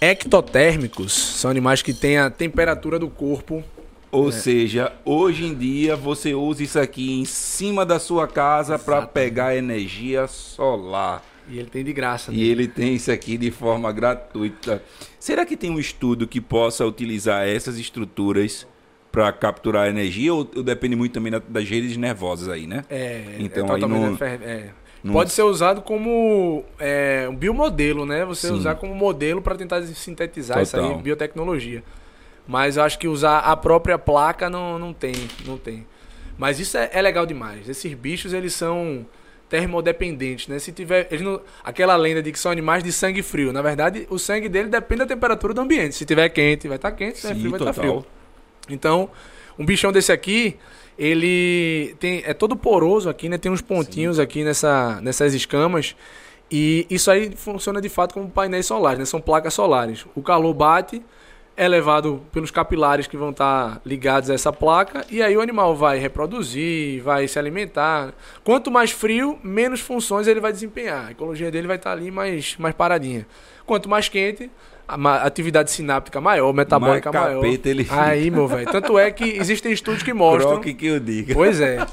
[0.01, 1.12] ectotérmicos.
[1.12, 3.62] São animais que têm a temperatura do corpo.
[4.11, 4.32] Ou É.
[4.32, 9.57] seja, hoje em dia você usa isso aqui em cima da sua casa para pegar
[9.57, 11.22] energia solar.
[11.53, 12.32] E ele tem de graça.
[12.32, 12.38] né?
[12.38, 14.82] E ele tem isso aqui de forma gratuita.
[15.20, 18.66] Será que tem um estudo que possa utilizar essas estruturas
[19.11, 22.84] para capturar energia ou, ou depende muito também da- das redes nervosas aí, né?
[22.88, 24.70] É, Então, é aí não- é.
[25.05, 28.24] não- Pode ser usado como é, um biomodelo, né?
[28.24, 28.55] Você Sim.
[28.55, 30.98] usar como modelo para tentar sintetizar isso aí, Total.
[31.00, 31.84] biotecnologia.
[32.48, 35.12] Mas eu acho que usar a própria placa não, não tem,
[35.46, 35.86] não tem.
[36.38, 37.68] Mas isso é, é legal demais.
[37.68, 39.07] Esses bichos, eles são
[39.53, 40.59] termodependentes, né?
[40.59, 44.07] Se tiver, eles não, aquela lenda de que são animais de sangue frio, na verdade,
[44.09, 45.94] o sangue dele depende da temperatura do ambiente.
[45.94, 48.07] Se tiver quente, vai estar tá quente, se tiver frio, vai estar tá frio.
[48.70, 49.11] Então,
[49.59, 50.57] um bichão desse aqui,
[50.98, 53.36] ele tem é todo poroso aqui, né?
[53.36, 54.22] Tem uns pontinhos Sim.
[54.22, 55.94] aqui nessa, nessas escamas.
[56.50, 59.05] E isso aí funciona de fato como painéis solares, né?
[59.05, 60.07] São placas solares.
[60.14, 61.03] O calor bate,
[61.57, 65.76] é levado pelos capilares que vão estar ligados a essa placa e aí o animal
[65.76, 68.14] vai reproduzir, vai se alimentar.
[68.42, 71.09] Quanto mais frio, menos funções ele vai desempenhar.
[71.09, 73.26] A ecologia dele vai estar ali mais, mais paradinha.
[73.66, 74.50] Quanto mais quente,
[74.88, 77.44] a atividade sináptica maior, metabólica mais maior.
[77.44, 78.70] Ele aí, meu velho.
[78.70, 80.53] Tanto é que existem estudos que mostram.
[80.53, 81.34] Croque que eu diga.
[81.34, 81.86] Pois é.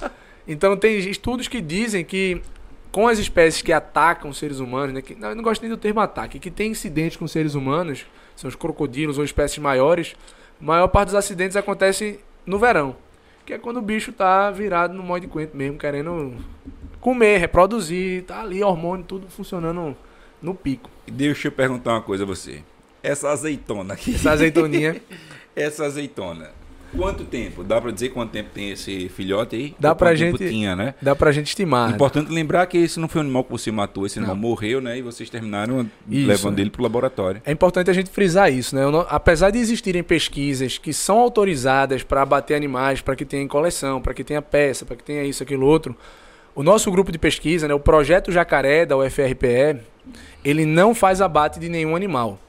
[0.48, 2.42] Então tem estudos que dizem que
[2.92, 5.78] com as espécies que atacam seres humanos, né, que, não, eu não gosto nem do
[5.78, 8.06] termo ataque, que tem incidentes com seres humanos,
[8.40, 10.16] são os crocodilos ou espécies maiores,
[10.62, 12.96] a maior parte dos acidentes acontece no verão,
[13.46, 16.34] que é quando o bicho tá virado no modo de coentro mesmo, querendo
[17.02, 19.96] comer, reproduzir, tá ali hormônio tudo funcionando
[20.42, 20.90] no pico.
[21.06, 22.64] Deixa eu perguntar uma coisa a você.
[23.04, 24.16] Essa azeitona aqui.
[24.16, 25.02] Essa azeitoninha.
[25.54, 26.52] essa azeitona
[26.96, 27.64] Quanto tempo?
[27.64, 29.76] Dá para dizer quanto tempo tem esse filhote aí?
[29.80, 30.38] Dá pra gente.
[30.38, 30.96] Tinha, né?
[31.02, 31.92] Dá pra gente estimar.
[31.92, 34.42] Importante lembrar que esse não foi um animal que você matou, esse animal não.
[34.42, 34.98] morreu, né?
[34.98, 36.28] E vocês terminaram isso.
[36.28, 37.42] levando ele pro laboratório.
[37.46, 38.90] É importante a gente frisar isso, né?
[38.90, 44.02] Não, apesar de existirem pesquisas que são autorizadas para abater animais, para que tenha coleção,
[44.02, 45.96] para que tenha peça, para que tenha isso, aquilo, outro,
[46.56, 49.80] o nosso grupo de pesquisa, né, o projeto Jacaré da UFRPE,
[50.44, 52.40] ele não faz abate de nenhum animal.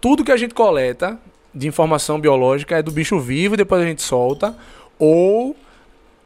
[0.00, 1.18] Tudo que a gente coleta
[1.56, 4.54] de informação biológica é do bicho vivo, depois a gente solta,
[4.98, 5.56] ou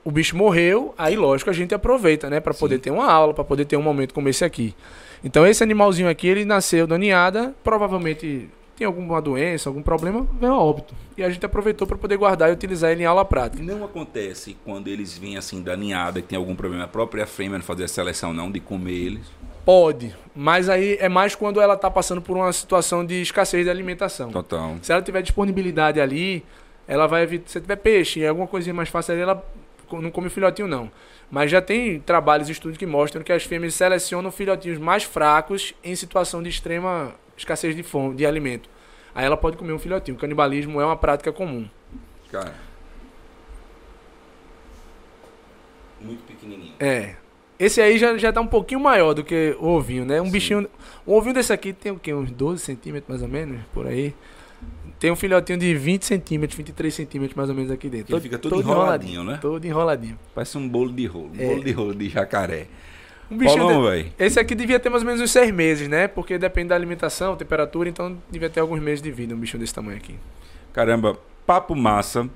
[0.05, 3.45] o bicho morreu, aí lógico a gente aproveita, né, para poder ter uma aula, para
[3.45, 4.75] poder ter um momento como esse aqui.
[5.23, 10.53] Então esse animalzinho aqui, ele nasceu da ninhada, provavelmente tem alguma doença, algum problema, veio
[10.53, 10.95] a óbito.
[11.17, 13.63] E a gente aproveitou para poder guardar e utilizar ele em aula prática.
[13.63, 17.59] Não acontece quando eles vêm assim da ninhada, que tem algum problema, a própria fêmea
[17.59, 19.27] não fazer a seleção não, de comer eles?
[19.71, 23.71] Pode, mas aí é mais quando ela está passando por uma situação de escassez de
[23.71, 24.29] alimentação.
[24.33, 24.77] Total.
[24.83, 26.45] Se ela tiver disponibilidade ali,
[26.89, 27.49] ela vai evitar.
[27.49, 29.47] Se tiver peixe, alguma coisinha mais fácil ali, ela
[29.93, 30.91] não come filhotinho, não.
[31.31, 35.73] Mas já tem trabalhos e estudos que mostram que as fêmeas selecionam filhotinhos mais fracos
[35.85, 38.69] em situação de extrema escassez de fome, de alimento.
[39.15, 40.17] Aí ela pode comer um filhotinho.
[40.17, 41.71] O canibalismo é uma prática comum.
[42.33, 42.55] Cara.
[46.01, 46.75] Muito pequenininho.
[46.81, 47.20] É.
[47.61, 50.19] Esse aí já, já tá um pouquinho maior do que o ovinho, né?
[50.19, 50.31] Um Sim.
[50.33, 50.69] bichinho.
[51.07, 52.15] Um ovinho desse aqui tem o quê?
[52.15, 54.15] Uns 12 centímetros mais ou menos, por aí.
[54.99, 58.15] Tem um filhotinho de 20 centímetros, 23 centímetros mais ou menos aqui dentro.
[58.15, 59.39] Ele fica todo, todo enroladinho, enroladinho, né?
[59.43, 60.19] Todo enroladinho.
[60.35, 61.31] Parece um bolo de rolo.
[61.39, 61.49] Um é.
[61.49, 62.67] bolo de rolo de jacaré.
[63.31, 63.91] Um bichinho.
[63.93, 64.13] de...
[64.19, 66.09] Esse aqui devia ter mais ou menos uns 6 meses, né?
[66.09, 69.75] Porque depende da alimentação, temperatura, então devia ter alguns meses de vida um bichinho desse
[69.75, 70.15] tamanho aqui.
[70.73, 72.29] Caramba, papo massa.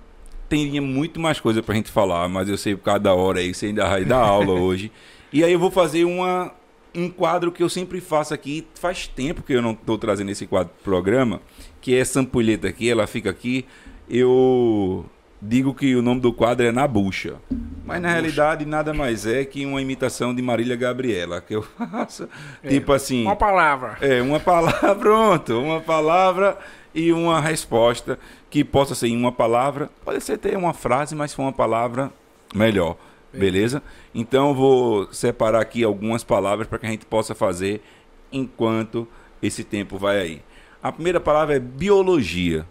[0.49, 3.67] Teria muito mais coisa pra gente falar, mas eu sei por cada hora aí, você
[3.67, 4.93] ainda vai dar aula hoje.
[5.33, 6.53] E aí eu vou fazer uma,
[6.95, 8.67] um quadro que eu sempre faço aqui.
[8.75, 11.41] Faz tempo que eu não estou trazendo esse quadro pro programa,
[11.81, 13.65] que é essa ampulheta aqui, ela fica aqui.
[14.09, 15.07] Eu
[15.41, 17.37] digo que o nome do quadro é Na Bucha.
[17.85, 22.29] Mas na realidade nada mais é que uma imitação de Marília Gabriela que eu faço.
[22.63, 23.23] É, tipo assim.
[23.25, 23.99] Uma palavra.
[24.01, 25.59] É, uma palavra, pronto.
[25.61, 26.59] Uma palavra
[26.95, 28.19] e uma resposta
[28.55, 29.91] que possa ser em uma palavra.
[30.05, 32.13] Pode ser ter uma frase, mas for uma palavra,
[32.55, 32.97] melhor.
[33.33, 33.83] Beleza?
[34.15, 37.83] Então vou separar aqui algumas palavras para que a gente possa fazer
[38.31, 39.09] enquanto
[39.43, 40.43] esse tempo vai aí.
[40.81, 42.65] A primeira palavra é biologia.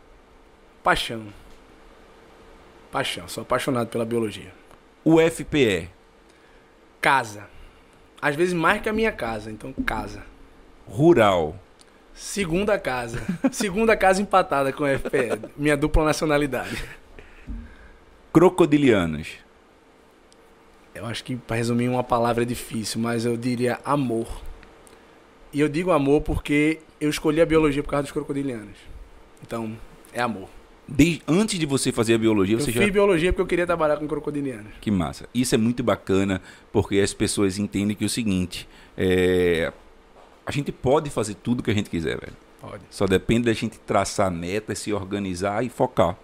[0.81, 1.23] Paixão.
[2.89, 4.53] Paixão, sou apaixonado pela biologia.
[5.03, 5.89] O FPE.
[7.01, 7.45] Casa.
[8.21, 10.23] Às vezes mais que a minha casa, então casa.
[10.87, 11.59] Rural.
[12.13, 13.21] Segunda casa.
[13.51, 15.49] Segunda casa empatada com o FPE.
[15.57, 16.83] Minha dupla nacionalidade.
[18.31, 19.29] Crocodilianos.
[20.93, 24.27] Eu acho que para resumir uma palavra é difícil, mas eu diria amor.
[25.51, 28.77] E eu digo amor porque eu escolhi a biologia por causa dos crocodilianos.
[29.41, 29.75] Então,
[30.13, 30.49] é amor.
[30.87, 32.79] Desde, antes de você fazer a biologia, eu você já.
[32.79, 34.73] Eu fiz biologia porque eu queria trabalhar com crocodilianos.
[34.81, 35.27] Que massa.
[35.33, 36.41] Isso é muito bacana
[36.71, 39.71] porque as pessoas entendem que é o seguinte: é...
[40.45, 42.33] a gente pode fazer tudo que a gente quiser, velho.
[42.61, 42.83] Pode.
[42.89, 46.15] Só depende da gente traçar metas, se organizar e focar.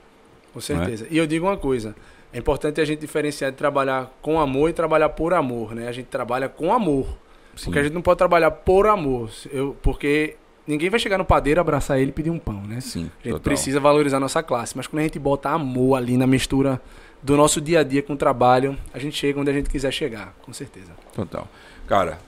[0.54, 1.06] Com certeza.
[1.06, 1.08] É?
[1.12, 1.96] E eu digo uma coisa:
[2.32, 5.88] é importante a gente diferenciar de trabalhar com amor e trabalhar por amor, né?
[5.88, 7.08] A gente trabalha com amor.
[7.56, 7.66] Sim.
[7.66, 9.30] Porque a gente não pode trabalhar por amor.
[9.52, 12.80] Eu, porque ninguém vai chegar no padeiro, abraçar ele e pedir um pão, né?
[12.80, 13.12] Sim.
[13.20, 13.40] A gente total.
[13.40, 14.78] precisa valorizar a nossa classe.
[14.78, 16.82] Mas quando a gente bota amor ali na mistura
[17.22, 19.92] do nosso dia a dia com o trabalho, a gente chega onde a gente quiser
[19.92, 20.92] chegar, com certeza.
[21.14, 21.48] Total.
[21.86, 22.20] Cara,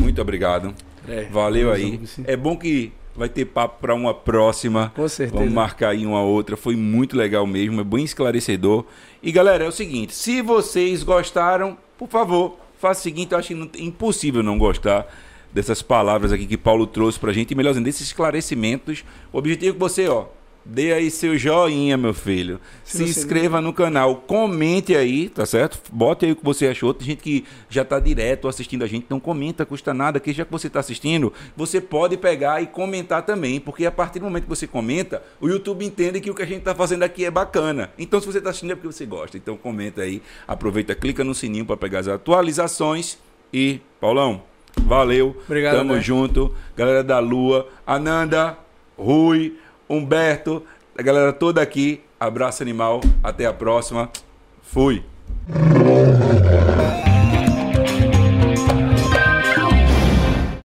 [0.00, 0.74] muito obrigado.
[1.08, 2.00] É, Valeu aí.
[2.26, 4.92] É bom que Vai ter papo para uma próxima.
[4.94, 5.38] Com certeza.
[5.38, 6.56] Vamos marcar aí uma outra.
[6.56, 8.84] Foi muito legal mesmo, é bem esclarecedor.
[9.22, 13.52] E galera, é o seguinte: se vocês gostaram, por favor, faça o seguinte, eu acho
[13.78, 15.06] impossível não gostar
[15.52, 19.04] dessas palavras aqui que Paulo trouxe pra gente, e melhor dizendo, desses esclarecimentos.
[19.32, 20.24] O objetivo é que você, ó,
[20.64, 22.58] Dê aí seu joinha, meu filho.
[22.84, 25.78] Se, Se inscreva no canal, comente aí, tá certo?
[25.92, 26.94] Bote aí o que você achou.
[26.94, 30.18] Tem gente que já está direto assistindo a gente, não comenta, custa nada.
[30.18, 34.20] Que já que você está assistindo, você pode pegar e comentar também, porque a partir
[34.20, 37.02] do momento que você comenta, o YouTube entende que o que a gente está fazendo
[37.02, 37.90] aqui é bacana.
[37.98, 39.36] Então, se você está assistindo é porque você gosta.
[39.36, 43.18] Então, comenta aí, aproveita, clica no sininho para pegar as atualizações
[43.52, 44.42] e, Paulão,
[44.80, 45.36] valeu.
[45.44, 45.76] Obrigado.
[45.76, 46.54] Tamo junto.
[46.74, 48.58] Galera da Lua, Ananda,
[48.96, 49.58] Rui.
[49.88, 50.62] Humberto,
[50.96, 52.02] a galera toda aqui.
[52.18, 53.00] Abraço animal.
[53.22, 54.10] Até a próxima.
[54.62, 55.04] Fui.